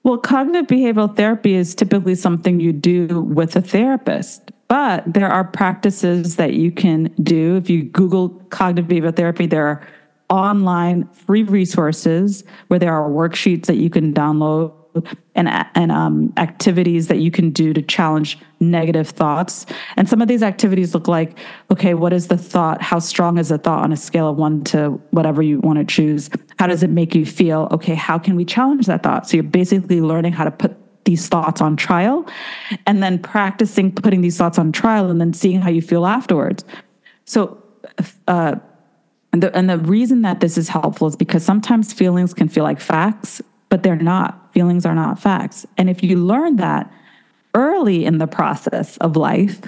Well 0.02 0.18
cognitive 0.18 0.66
behavioral 0.66 1.14
therapy 1.14 1.54
is 1.54 1.74
typically 1.74 2.14
something 2.14 2.58
you 2.58 2.72
do 2.72 3.20
with 3.20 3.54
a 3.54 3.60
therapist 3.60 4.50
but 4.66 5.04
there 5.06 5.28
are 5.28 5.44
practices 5.44 6.36
that 6.36 6.54
you 6.54 6.70
can 6.72 7.04
do. 7.22 7.56
If 7.56 7.68
you 7.68 7.84
google 7.84 8.30
cognitive 8.50 8.88
behavioral 8.88 9.14
therapy 9.14 9.46
there 9.46 9.66
are 9.66 9.86
online 10.30 11.06
free 11.12 11.42
resources 11.42 12.44
where 12.68 12.78
there 12.78 12.94
are 12.94 13.08
worksheets 13.08 13.66
that 13.66 13.76
you 13.76 13.90
can 13.90 14.12
download 14.12 14.72
and 15.34 15.48
and 15.74 15.92
um, 15.92 16.32
activities 16.36 17.08
that 17.08 17.18
you 17.18 17.30
can 17.30 17.50
do 17.50 17.72
to 17.72 17.82
challenge 17.82 18.38
negative 18.60 19.08
thoughts. 19.08 19.66
And 19.96 20.08
some 20.08 20.20
of 20.20 20.28
these 20.28 20.42
activities 20.42 20.94
look 20.94 21.08
like, 21.08 21.38
okay, 21.70 21.94
what 21.94 22.12
is 22.12 22.28
the 22.28 22.36
thought? 22.36 22.82
How 22.82 22.98
strong 22.98 23.38
is 23.38 23.48
the 23.48 23.58
thought 23.58 23.84
on 23.84 23.92
a 23.92 23.96
scale 23.96 24.28
of 24.28 24.36
one 24.36 24.64
to 24.64 24.90
whatever 25.10 25.42
you 25.42 25.60
want 25.60 25.78
to 25.78 25.84
choose? 25.84 26.30
How 26.58 26.66
does 26.66 26.82
it 26.82 26.90
make 26.90 27.14
you 27.14 27.24
feel? 27.24 27.68
Okay, 27.70 27.94
how 27.94 28.18
can 28.18 28.36
we 28.36 28.44
challenge 28.44 28.86
that 28.86 29.02
thought? 29.02 29.28
So 29.28 29.36
you're 29.36 29.44
basically 29.44 30.00
learning 30.00 30.32
how 30.32 30.44
to 30.44 30.50
put 30.50 30.76
these 31.04 31.28
thoughts 31.28 31.60
on 31.60 31.76
trial 31.76 32.26
and 32.86 33.02
then 33.02 33.18
practicing 33.18 33.90
putting 33.90 34.20
these 34.20 34.36
thoughts 34.36 34.58
on 34.58 34.72
trial 34.72 35.10
and 35.10 35.20
then 35.20 35.32
seeing 35.32 35.60
how 35.60 35.70
you 35.70 35.80
feel 35.80 36.04
afterwards. 36.04 36.64
So, 37.24 37.62
uh, 38.26 38.56
and 39.32 39.42
the, 39.42 39.56
and 39.56 39.70
the 39.70 39.78
reason 39.78 40.22
that 40.22 40.40
this 40.40 40.58
is 40.58 40.68
helpful 40.68 41.06
is 41.06 41.16
because 41.16 41.44
sometimes 41.44 41.92
feelings 41.92 42.34
can 42.34 42.48
feel 42.48 42.64
like 42.64 42.80
facts 42.80 43.40
but 43.68 43.82
they're 43.82 43.96
not. 43.96 44.52
Feelings 44.52 44.86
are 44.86 44.94
not 44.94 45.18
facts. 45.18 45.66
And 45.76 45.90
if 45.90 46.02
you 46.02 46.16
learn 46.16 46.56
that 46.56 46.90
early 47.54 48.04
in 48.04 48.18
the 48.18 48.26
process 48.26 48.96
of 48.98 49.16
life, 49.16 49.60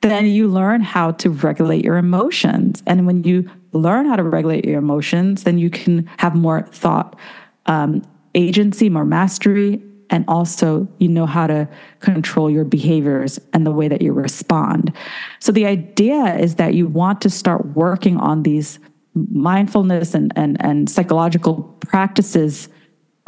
then 0.00 0.26
you 0.26 0.48
learn 0.48 0.80
how 0.80 1.12
to 1.12 1.30
regulate 1.30 1.84
your 1.84 1.96
emotions. 1.96 2.82
And 2.86 3.06
when 3.06 3.24
you 3.24 3.50
learn 3.72 4.06
how 4.06 4.16
to 4.16 4.22
regulate 4.22 4.64
your 4.64 4.78
emotions, 4.78 5.44
then 5.44 5.58
you 5.58 5.70
can 5.70 6.08
have 6.18 6.34
more 6.34 6.62
thought 6.62 7.18
um, 7.66 8.02
agency, 8.34 8.88
more 8.88 9.04
mastery, 9.04 9.82
and 10.10 10.24
also 10.26 10.88
you 10.98 11.08
know 11.08 11.26
how 11.26 11.46
to 11.46 11.68
control 12.00 12.50
your 12.50 12.64
behaviors 12.64 13.38
and 13.52 13.66
the 13.66 13.70
way 13.70 13.88
that 13.88 14.00
you 14.00 14.12
respond. 14.12 14.92
So 15.38 15.52
the 15.52 15.66
idea 15.66 16.36
is 16.36 16.54
that 16.54 16.74
you 16.74 16.86
want 16.86 17.20
to 17.22 17.30
start 17.30 17.66
working 17.74 18.16
on 18.16 18.42
these 18.42 18.78
mindfulness 19.14 20.14
and, 20.14 20.32
and, 20.36 20.56
and 20.64 20.88
psychological 20.88 21.62
practices 21.80 22.68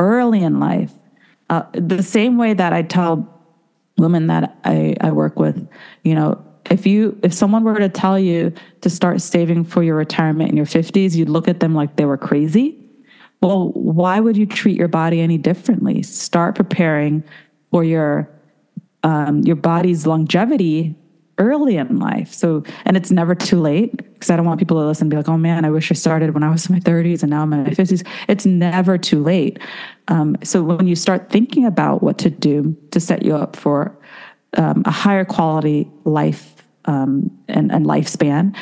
early 0.01 0.43
in 0.43 0.59
life. 0.59 0.93
Uh, 1.49 1.63
the 1.73 2.03
same 2.03 2.37
way 2.37 2.55
that 2.55 2.73
I 2.73 2.83
tell 2.83 3.29
women 3.99 4.27
that 4.29 4.59
I, 4.65 4.97
I 5.01 5.13
work 5.13 5.39
with, 5.39 5.69
you 6.03 6.15
know, 6.15 6.45
if 6.71 6.87
you 6.87 7.19
if 7.23 7.33
someone 7.33 7.65
were 7.65 7.79
to 7.79 7.89
tell 7.89 8.19
you 8.19 8.53
to 8.81 8.91
start 8.91 9.21
saving 9.21 9.65
for 9.65 9.83
your 9.83 9.97
retirement 9.97 10.51
in 10.51 10.57
your 10.57 10.67
50s, 10.67 11.15
you'd 11.15 11.29
look 11.29 11.49
at 11.49 11.61
them 11.61 11.75
like 11.75 11.97
they 11.97 12.05
were 12.05 12.19
crazy. 12.19 12.77
Well, 13.43 13.71
why 13.71 14.21
would 14.21 14.37
you 14.37 14.47
treat 14.47 14.77
your 14.77 14.89
body 14.89 15.21
any 15.21 15.39
differently? 15.39 16.03
Start 16.03 16.55
preparing 16.55 17.25
for 17.71 17.85
your 17.85 18.31
um, 19.03 19.41
your 19.41 19.57
body's 19.57 20.07
longevity 20.07 20.95
early 21.41 21.77
in 21.77 21.99
life. 21.99 22.33
So, 22.33 22.63
and 22.85 22.97
it's 22.97 23.11
never 23.11 23.35
too 23.35 23.59
late 23.59 23.97
because 23.97 24.31
I 24.31 24.37
don't 24.37 24.45
want 24.45 24.61
people 24.61 24.79
to 24.79 24.87
listen 24.87 25.05
and 25.05 25.11
be 25.11 25.17
like, 25.17 25.29
oh 25.29 25.39
man, 25.39 25.65
I 25.65 25.71
wish 25.71 25.91
I 25.91 25.95
started 25.95 26.35
when 26.35 26.45
I 26.45 26.51
was 26.51 26.69
in 26.69 26.75
my 26.75 26.81
30s 26.81 27.23
and 27.23 27.31
now 27.31 27.43
I'm 27.43 27.53
in 27.53 27.65
my 27.65 27.71
50s. 27.71 28.07
It's 28.29 28.47
never 28.47 28.99
too 28.99 29.23
late. 29.23 29.59
Um, 30.09 30.37
so, 30.45 30.63
when 30.63 30.87
you 30.87 30.95
start 30.95 31.31
thinking 31.31 31.65
about 31.65 32.03
what 32.03 32.19
to 32.19 32.31
do 32.31 32.77
to 32.93 33.01
set 33.01 33.25
you 33.25 33.35
up 33.35 33.57
for 33.57 33.99
um, 34.57 34.83
a 34.85 34.91
higher 34.91 35.25
quality 35.25 35.91
life 36.05 36.65
um, 36.85 37.31
and, 37.49 37.73
and 37.73 37.87
lifespan, 37.87 38.55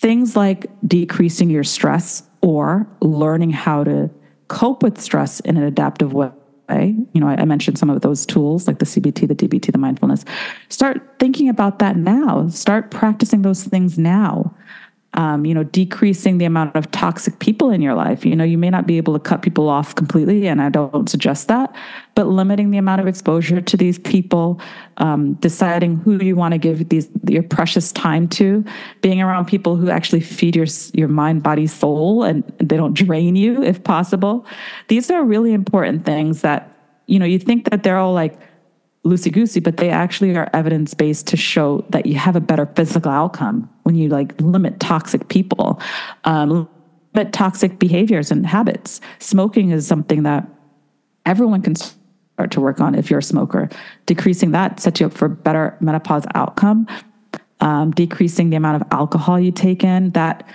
things 0.00 0.36
like 0.36 0.66
decreasing 0.86 1.50
your 1.50 1.64
stress 1.64 2.22
or 2.42 2.88
learning 3.00 3.50
how 3.50 3.84
to 3.84 4.10
cope 4.48 4.82
with 4.82 5.00
stress 5.00 5.40
in 5.40 5.56
an 5.56 5.62
adaptive 5.62 6.12
way 6.12 6.30
you 6.68 7.20
know, 7.20 7.28
I, 7.28 7.40
I, 7.40 7.44
mentioned 7.44 7.78
some 7.78 7.88
of 7.88 8.02
those 8.02 8.26
tools 8.26 8.66
like 8.66 8.78
the 8.78 8.84
CBT, 8.84 9.26
the 9.26 9.34
DBT, 9.34 9.72
the 9.72 9.78
mindfulness. 9.78 10.24
Start 10.68 11.18
thinking 11.18 11.48
about 11.48 11.78
that 11.78 11.96
now. 11.96 12.48
Start 12.48 12.90
practicing 12.90 13.42
those 13.42 13.64
things 13.64 13.98
now. 13.98 14.54
Um, 15.14 15.46
you 15.46 15.54
know, 15.54 15.64
decreasing 15.64 16.36
the 16.36 16.44
amount 16.44 16.76
of 16.76 16.90
toxic 16.90 17.38
people 17.38 17.70
in 17.70 17.80
your 17.80 17.94
life. 17.94 18.26
You 18.26 18.36
know, 18.36 18.44
you 18.44 18.58
may 18.58 18.68
not 18.68 18.86
be 18.86 18.98
able 18.98 19.14
to 19.14 19.18
cut 19.18 19.40
people 19.40 19.68
off 19.68 19.94
completely, 19.94 20.46
and 20.46 20.60
I 20.60 20.68
don't 20.68 21.08
suggest 21.08 21.48
that, 21.48 21.74
but 22.14 22.28
limiting 22.28 22.70
the 22.70 22.78
amount 22.78 23.00
of 23.00 23.06
exposure 23.06 23.60
to 23.60 23.76
these 23.76 23.98
people, 23.98 24.60
um, 24.98 25.32
deciding 25.34 25.96
who 25.96 26.22
you 26.22 26.36
want 26.36 26.52
to 26.52 26.58
give 26.58 26.90
these 26.90 27.08
your 27.26 27.42
precious 27.42 27.90
time 27.90 28.28
to, 28.28 28.62
being 29.00 29.22
around 29.22 29.46
people 29.46 29.76
who 29.76 29.88
actually 29.88 30.20
feed 30.20 30.54
your 30.54 30.66
your 30.92 31.08
mind, 31.08 31.42
body, 31.42 31.66
soul, 31.66 32.22
and 32.22 32.44
they 32.58 32.76
don't 32.76 32.94
drain 32.94 33.34
you 33.34 33.62
if 33.62 33.82
possible. 33.82 34.46
These 34.88 35.10
are 35.10 35.24
really 35.24 35.54
important 35.54 36.04
things 36.04 36.42
that 36.42 36.70
you 37.06 37.18
know 37.18 37.26
you 37.26 37.38
think 37.38 37.70
that 37.70 37.82
they're 37.82 37.98
all 37.98 38.12
like 38.12 38.38
loosey 39.04 39.32
goosey, 39.32 39.60
but 39.60 39.78
they 39.78 39.90
actually 39.90 40.36
are 40.36 40.50
evidence 40.52 40.94
based 40.94 41.26
to 41.28 41.36
show 41.36 41.84
that 41.90 42.06
you 42.06 42.16
have 42.16 42.36
a 42.36 42.40
better 42.40 42.66
physical 42.76 43.10
outcome 43.10 43.68
when 43.88 43.94
you 43.94 44.10
like 44.10 44.38
limit 44.38 44.78
toxic 44.80 45.28
people, 45.28 45.80
um, 46.24 46.68
limit 47.14 47.32
toxic 47.32 47.78
behaviors 47.78 48.30
and 48.30 48.46
habits. 48.46 49.00
Smoking 49.18 49.70
is 49.70 49.86
something 49.86 50.24
that 50.24 50.46
everyone 51.24 51.62
can 51.62 51.74
start 51.74 52.50
to 52.50 52.60
work 52.60 52.82
on 52.82 52.94
if 52.94 53.08
you're 53.08 53.20
a 53.20 53.22
smoker. 53.22 53.70
Decreasing 54.04 54.50
that 54.50 54.78
sets 54.78 55.00
you 55.00 55.06
up 55.06 55.14
for 55.14 55.26
better 55.26 55.74
menopause 55.80 56.26
outcome. 56.34 56.86
Um, 57.60 57.92
decreasing 57.92 58.50
the 58.50 58.56
amount 58.56 58.82
of 58.82 58.88
alcohol 58.92 59.40
you 59.40 59.52
take 59.52 59.82
in 59.82 60.10
that 60.10 60.46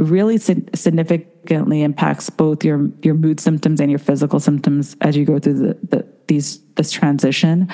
really 0.00 0.36
significantly 0.36 1.84
impacts 1.84 2.28
both 2.28 2.64
your 2.64 2.90
your 3.02 3.14
mood 3.14 3.38
symptoms 3.38 3.80
and 3.80 3.88
your 3.88 4.00
physical 4.00 4.40
symptoms 4.40 4.96
as 5.00 5.16
you 5.16 5.24
go 5.24 5.38
through 5.38 5.54
the, 5.54 5.78
the 5.84 6.04
these 6.26 6.58
this 6.74 6.90
transition. 6.90 7.70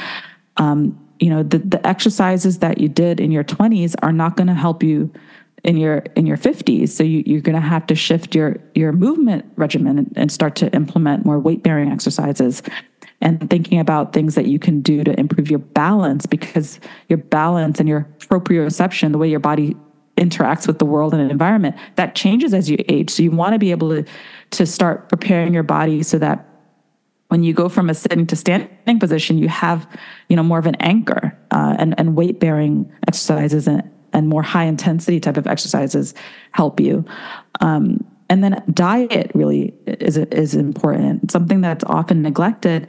Um, 0.58 1.00
you 1.20 1.30
know, 1.30 1.42
the 1.42 1.59
the 1.59 1.87
exercises 1.87 2.59
that 2.59 2.78
you 2.78 2.88
did 2.88 3.20
in 3.20 3.30
your 3.30 3.44
20s 3.44 3.94
are 4.02 4.12
not 4.12 4.37
going 4.37 4.46
to 4.48 4.54
help 4.54 4.83
you 4.83 5.12
in 5.62 5.76
your 5.76 5.98
in 6.16 6.26
your 6.26 6.38
50s 6.38 6.88
so 6.88 7.04
you, 7.04 7.22
you're 7.26 7.42
going 7.42 7.54
to 7.54 7.61
have 7.61 7.87
to 7.87 7.94
shift 7.94 8.35
your 8.35 8.56
your 8.74 8.92
movement 8.92 9.44
regimen 9.56 9.98
and, 9.98 10.12
and 10.16 10.33
start 10.33 10.56
to 10.56 10.72
implement 10.74 11.26
more 11.26 11.38
weight 11.38 11.62
bearing 11.62 11.92
exercises 11.92 12.62
and 13.20 13.50
thinking 13.50 13.78
about 13.78 14.14
things 14.14 14.35
that 14.35 14.46
you 14.46 14.59
can 14.59 14.80
do 14.80 15.04
to 15.04 15.18
improve 15.20 15.50
your 15.50 15.59
balance 15.59 16.24
because 16.24 16.80
your 17.11 17.18
balance 17.18 17.78
and 17.78 17.90
your 17.90 18.09
proprioception 18.20 19.12
the 19.12 19.18
way 19.18 19.28
your 19.28 19.40
body 19.40 19.76
interacts 20.16 20.66
with 20.66 20.78
the 20.78 20.87
world 20.87 21.14
and 21.14 21.30
environment 21.30 21.76
that 21.96 22.14
changes 22.14 22.52
as 22.54 22.68
you 22.70 22.76
age. 22.88 23.11
So 23.11 23.22
you 23.22 23.30
want 23.30 23.54
to 23.54 23.59
be 23.59 23.70
able 23.70 23.90
to 23.90 24.04
to 24.50 24.66
start 24.66 25.09
preparing 25.09 25.54
your 25.54 25.62
body 25.62 26.02
so 26.02 26.18
that 26.18 26.46
when 27.30 27.42
you 27.42 27.52
go 27.52 27.68
from 27.68 27.90
a 27.90 27.94
sitting 27.94 28.26
to 28.26 28.36
standing 28.36 28.98
position 28.98 29.38
you 29.38 29.48
have 29.48 29.88
you 30.28 30.36
know 30.36 30.42
more 30.42 30.58
of 30.58 30.66
an 30.66 30.76
anchor 30.76 31.36
uh, 31.50 31.74
and 31.78 31.98
and 31.98 32.16
weight 32.16 32.38
bearing 32.38 32.90
exercises 33.08 33.66
and 33.66 33.82
and 34.12 34.28
more 34.28 34.42
high 34.42 34.64
intensity 34.64 35.20
type 35.20 35.36
of 35.36 35.46
exercises 35.46 36.14
help 36.52 36.80
you. 36.80 37.04
Um, 37.60 38.04
and 38.28 38.44
then 38.44 38.62
diet 38.72 39.30
really 39.34 39.74
is 39.86 40.16
is 40.16 40.54
important. 40.54 41.30
Something 41.30 41.60
that's 41.60 41.84
often 41.84 42.22
neglected 42.22 42.88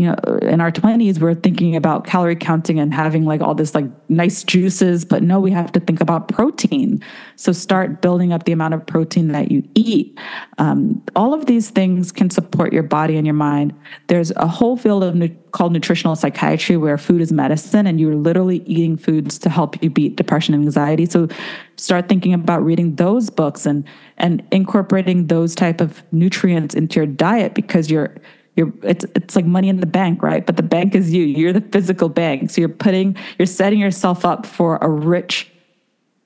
you 0.00 0.06
know, 0.06 0.38
in 0.40 0.62
our 0.62 0.72
20s, 0.72 1.20
we're 1.20 1.34
thinking 1.34 1.76
about 1.76 2.06
calorie 2.06 2.34
counting 2.34 2.80
and 2.80 2.94
having 2.94 3.26
like 3.26 3.42
all 3.42 3.54
this 3.54 3.74
like 3.74 3.84
nice 4.08 4.42
juices, 4.42 5.04
but 5.04 5.22
no, 5.22 5.38
we 5.38 5.50
have 5.50 5.70
to 5.72 5.80
think 5.80 6.00
about 6.00 6.28
protein. 6.28 7.04
So 7.36 7.52
start 7.52 8.00
building 8.00 8.32
up 8.32 8.44
the 8.44 8.52
amount 8.52 8.72
of 8.72 8.86
protein 8.86 9.28
that 9.28 9.52
you 9.52 9.62
eat. 9.74 10.18
Um, 10.56 11.04
all 11.14 11.34
of 11.34 11.44
these 11.44 11.68
things 11.68 12.12
can 12.12 12.30
support 12.30 12.72
your 12.72 12.82
body 12.82 13.18
and 13.18 13.26
your 13.26 13.34
mind. 13.34 13.74
There's 14.06 14.30
a 14.36 14.46
whole 14.46 14.78
field 14.78 15.04
of 15.04 15.14
nu- 15.14 15.36
called 15.50 15.74
nutritional 15.74 16.16
psychiatry 16.16 16.78
where 16.78 16.96
food 16.96 17.20
is 17.20 17.30
medicine 17.30 17.86
and 17.86 18.00
you're 18.00 18.14
literally 18.14 18.62
eating 18.64 18.96
foods 18.96 19.38
to 19.40 19.50
help 19.50 19.82
you 19.82 19.90
beat 19.90 20.16
depression 20.16 20.54
and 20.54 20.64
anxiety. 20.64 21.04
So 21.04 21.28
start 21.76 22.08
thinking 22.08 22.32
about 22.32 22.64
reading 22.64 22.96
those 22.96 23.28
books 23.28 23.66
and 23.66 23.84
and 24.16 24.46
incorporating 24.50 25.26
those 25.26 25.54
type 25.54 25.80
of 25.80 26.02
nutrients 26.10 26.74
into 26.74 27.00
your 27.00 27.06
diet 27.06 27.54
because 27.54 27.90
you're 27.90 28.14
you're 28.56 28.72
it's 28.82 29.04
it's 29.14 29.36
like 29.36 29.46
money 29.46 29.68
in 29.68 29.80
the 29.80 29.86
bank, 29.86 30.22
right? 30.22 30.44
But 30.44 30.56
the 30.56 30.62
bank 30.62 30.94
is 30.94 31.12
you. 31.12 31.24
You're 31.24 31.52
the 31.52 31.60
physical 31.60 32.08
bank. 32.08 32.50
So 32.50 32.60
you're 32.60 32.68
putting 32.68 33.16
you're 33.38 33.46
setting 33.46 33.78
yourself 33.78 34.24
up 34.24 34.46
for 34.46 34.78
a 34.82 34.88
rich, 34.88 35.50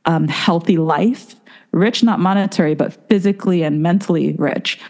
um, 0.05 0.29
healthy 0.29 0.77
life. 0.77 1.35
Rich, 1.73 2.03
not 2.03 2.21
monetary, 2.21 2.75
but 2.75 3.09
physically 3.09 3.63
and 3.63 3.83
mentally 3.83 4.35
rich. 4.35 4.81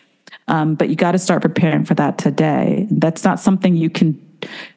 Um, 0.49 0.75
but 0.75 0.91
you 0.91 0.97
got 0.97 1.13
to 1.13 1.19
start 1.19 1.41
preparing 1.41 1.85
for 1.85 1.95
that 1.95 2.19
today. 2.19 2.87
That's 2.91 3.25
not 3.25 3.41
something 3.41 3.75
you 3.75 3.89
can 3.89 4.21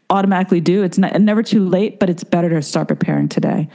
automatically 0.10 0.62
do. 0.62 0.84
It's 0.84 0.98
not, 0.98 1.20
never 1.20 1.44
too 1.44 1.68
late, 1.68 2.00
but 2.00 2.10
it's 2.10 2.24
better 2.24 2.50
to 2.50 2.62
start 2.62 2.88
preparing 2.88 3.28
today. 3.28 3.68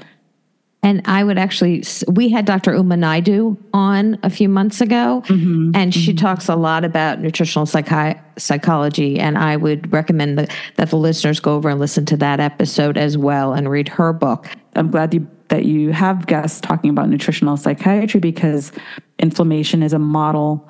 And 0.84 1.02
I 1.04 1.22
would 1.22 1.38
actually, 1.38 1.84
we 2.08 2.28
had 2.28 2.44
Dr. 2.44 2.74
Uma 2.74 2.96
Naidoo 2.96 3.56
on 3.72 4.18
a 4.24 4.30
few 4.30 4.48
months 4.48 4.80
ago, 4.80 5.22
mm-hmm. 5.26 5.70
and 5.74 5.94
she 5.94 6.10
mm-hmm. 6.10 6.16
talks 6.16 6.48
a 6.48 6.56
lot 6.56 6.84
about 6.84 7.20
nutritional 7.20 7.66
psychi- 7.66 8.20
psychology. 8.36 9.20
And 9.20 9.38
I 9.38 9.56
would 9.56 9.92
recommend 9.92 10.38
that, 10.38 10.50
that 10.76 10.90
the 10.90 10.96
listeners 10.96 11.38
go 11.38 11.54
over 11.54 11.68
and 11.68 11.78
listen 11.78 12.04
to 12.06 12.16
that 12.16 12.40
episode 12.40 12.98
as 12.98 13.16
well 13.16 13.52
and 13.52 13.70
read 13.70 13.88
her 13.90 14.12
book. 14.12 14.48
I'm 14.74 14.90
glad 14.90 15.14
you, 15.14 15.28
that 15.48 15.64
you 15.66 15.92
have 15.92 16.26
guests 16.26 16.60
talking 16.60 16.90
about 16.90 17.08
nutritional 17.08 17.56
psychiatry 17.56 18.18
because 18.18 18.72
inflammation 19.20 19.84
is 19.84 19.92
a 19.92 20.00
model 20.00 20.68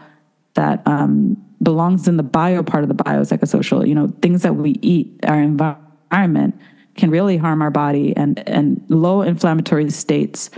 that 0.54 0.86
um, 0.86 1.42
belongs 1.62 2.06
in 2.06 2.18
the 2.18 2.22
bio 2.22 2.62
part 2.62 2.82
of 2.82 2.88
the 2.88 2.94
biopsychosocial. 2.94 3.88
You 3.88 3.94
know, 3.94 4.08
things 4.20 4.42
that 4.42 4.56
we 4.56 4.72
eat, 4.82 5.20
our 5.26 5.40
environment 5.40 6.60
can 6.96 7.10
really 7.10 7.36
harm 7.36 7.62
our 7.62 7.70
body 7.70 8.14
and 8.16 8.46
and 8.48 8.82
low 8.88 9.22
inflammatory 9.22 9.90
states 9.90 10.50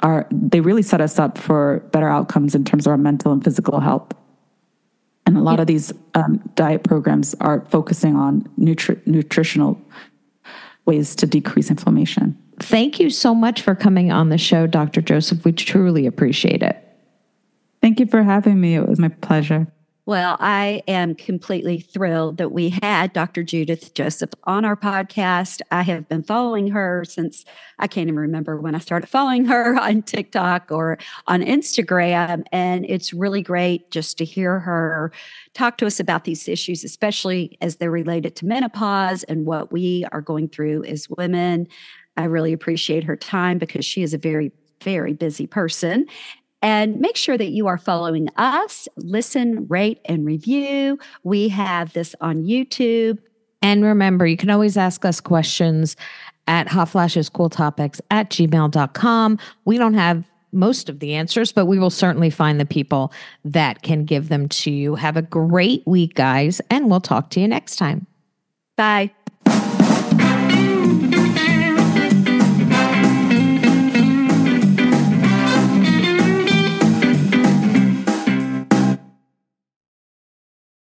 are 0.00 0.26
they 0.30 0.60
really 0.60 0.82
set 0.82 1.00
us 1.00 1.18
up 1.18 1.38
for 1.38 1.80
better 1.92 2.08
outcomes 2.08 2.54
in 2.54 2.64
terms 2.64 2.86
of 2.86 2.90
our 2.90 2.98
mental 2.98 3.32
and 3.32 3.44
physical 3.44 3.80
health. 3.80 4.12
And 5.26 5.36
a 5.36 5.40
lot 5.40 5.58
yeah. 5.58 5.60
of 5.60 5.66
these 5.68 5.92
um, 6.14 6.42
diet 6.56 6.82
programs 6.82 7.34
are 7.40 7.64
focusing 7.70 8.16
on 8.16 8.42
nutri- 8.58 9.06
nutritional 9.06 9.80
ways 10.84 11.14
to 11.16 11.26
decrease 11.26 11.70
inflammation. 11.70 12.36
Thank 12.58 12.98
you 12.98 13.08
so 13.10 13.32
much 13.32 13.62
for 13.62 13.76
coming 13.76 14.10
on 14.10 14.28
the 14.28 14.38
show 14.38 14.66
dr 14.66 15.00
joseph. 15.02 15.44
We 15.44 15.52
truly 15.52 16.06
appreciate 16.06 16.62
it. 16.62 16.76
Thank 17.80 18.00
you 18.00 18.06
for 18.06 18.22
having 18.22 18.60
me. 18.60 18.74
It 18.74 18.88
was 18.88 18.98
my 18.98 19.08
pleasure 19.08 19.68
well, 20.04 20.36
I 20.40 20.82
am 20.88 21.14
completely 21.14 21.78
thrilled 21.78 22.38
that 22.38 22.50
we 22.50 22.70
had 22.82 23.12
Dr. 23.12 23.44
Judith 23.44 23.94
Joseph 23.94 24.30
on 24.44 24.64
our 24.64 24.74
podcast. 24.74 25.60
I 25.70 25.82
have 25.82 26.08
been 26.08 26.24
following 26.24 26.66
her 26.68 27.04
since 27.04 27.44
I 27.78 27.86
can't 27.86 28.08
even 28.08 28.18
remember 28.18 28.60
when 28.60 28.74
I 28.74 28.80
started 28.80 29.08
following 29.08 29.44
her 29.44 29.76
on 29.80 30.02
TikTok 30.02 30.72
or 30.72 30.98
on 31.28 31.40
Instagram. 31.40 32.42
And 32.50 32.84
it's 32.88 33.12
really 33.12 33.42
great 33.42 33.92
just 33.92 34.18
to 34.18 34.24
hear 34.24 34.58
her 34.58 35.12
talk 35.54 35.78
to 35.78 35.86
us 35.86 36.00
about 36.00 36.24
these 36.24 36.48
issues, 36.48 36.82
especially 36.82 37.56
as 37.60 37.76
they're 37.76 37.88
related 37.88 38.34
to 38.36 38.46
menopause 38.46 39.22
and 39.24 39.46
what 39.46 39.70
we 39.70 40.04
are 40.10 40.20
going 40.20 40.48
through 40.48 40.82
as 40.82 41.08
women. 41.10 41.68
I 42.16 42.24
really 42.24 42.52
appreciate 42.52 43.04
her 43.04 43.16
time 43.16 43.58
because 43.58 43.84
she 43.84 44.02
is 44.02 44.14
a 44.14 44.18
very 44.18 44.50
very 44.82 45.12
busy 45.12 45.46
person. 45.46 46.06
And 46.62 47.00
make 47.00 47.16
sure 47.16 47.36
that 47.36 47.50
you 47.50 47.66
are 47.66 47.78
following 47.78 48.28
us, 48.36 48.88
listen, 48.96 49.66
rate, 49.68 50.00
and 50.04 50.24
review. 50.24 50.98
We 51.24 51.48
have 51.48 51.92
this 51.92 52.14
on 52.20 52.44
YouTube. 52.44 53.18
And 53.60 53.84
remember, 53.84 54.26
you 54.26 54.36
can 54.36 54.50
always 54.50 54.76
ask 54.76 55.04
us 55.04 55.20
questions 55.20 55.96
at 56.46 56.68
hot 56.68 56.88
flashes 56.88 57.28
cool 57.28 57.50
topics 57.50 58.00
at 58.10 58.30
gmail.com. 58.30 59.38
We 59.64 59.78
don't 59.78 59.94
have 59.94 60.24
most 60.52 60.88
of 60.88 61.00
the 61.00 61.14
answers, 61.14 61.50
but 61.50 61.66
we 61.66 61.78
will 61.78 61.90
certainly 61.90 62.30
find 62.30 62.60
the 62.60 62.66
people 62.66 63.12
that 63.44 63.82
can 63.82 64.04
give 64.04 64.28
them 64.28 64.48
to 64.48 64.70
you. 64.70 64.94
Have 64.94 65.16
a 65.16 65.22
great 65.22 65.82
week, 65.86 66.14
guys, 66.14 66.60
and 66.70 66.90
we'll 66.90 67.00
talk 67.00 67.30
to 67.30 67.40
you 67.40 67.48
next 67.48 67.76
time. 67.76 68.06
Bye. 68.76 69.12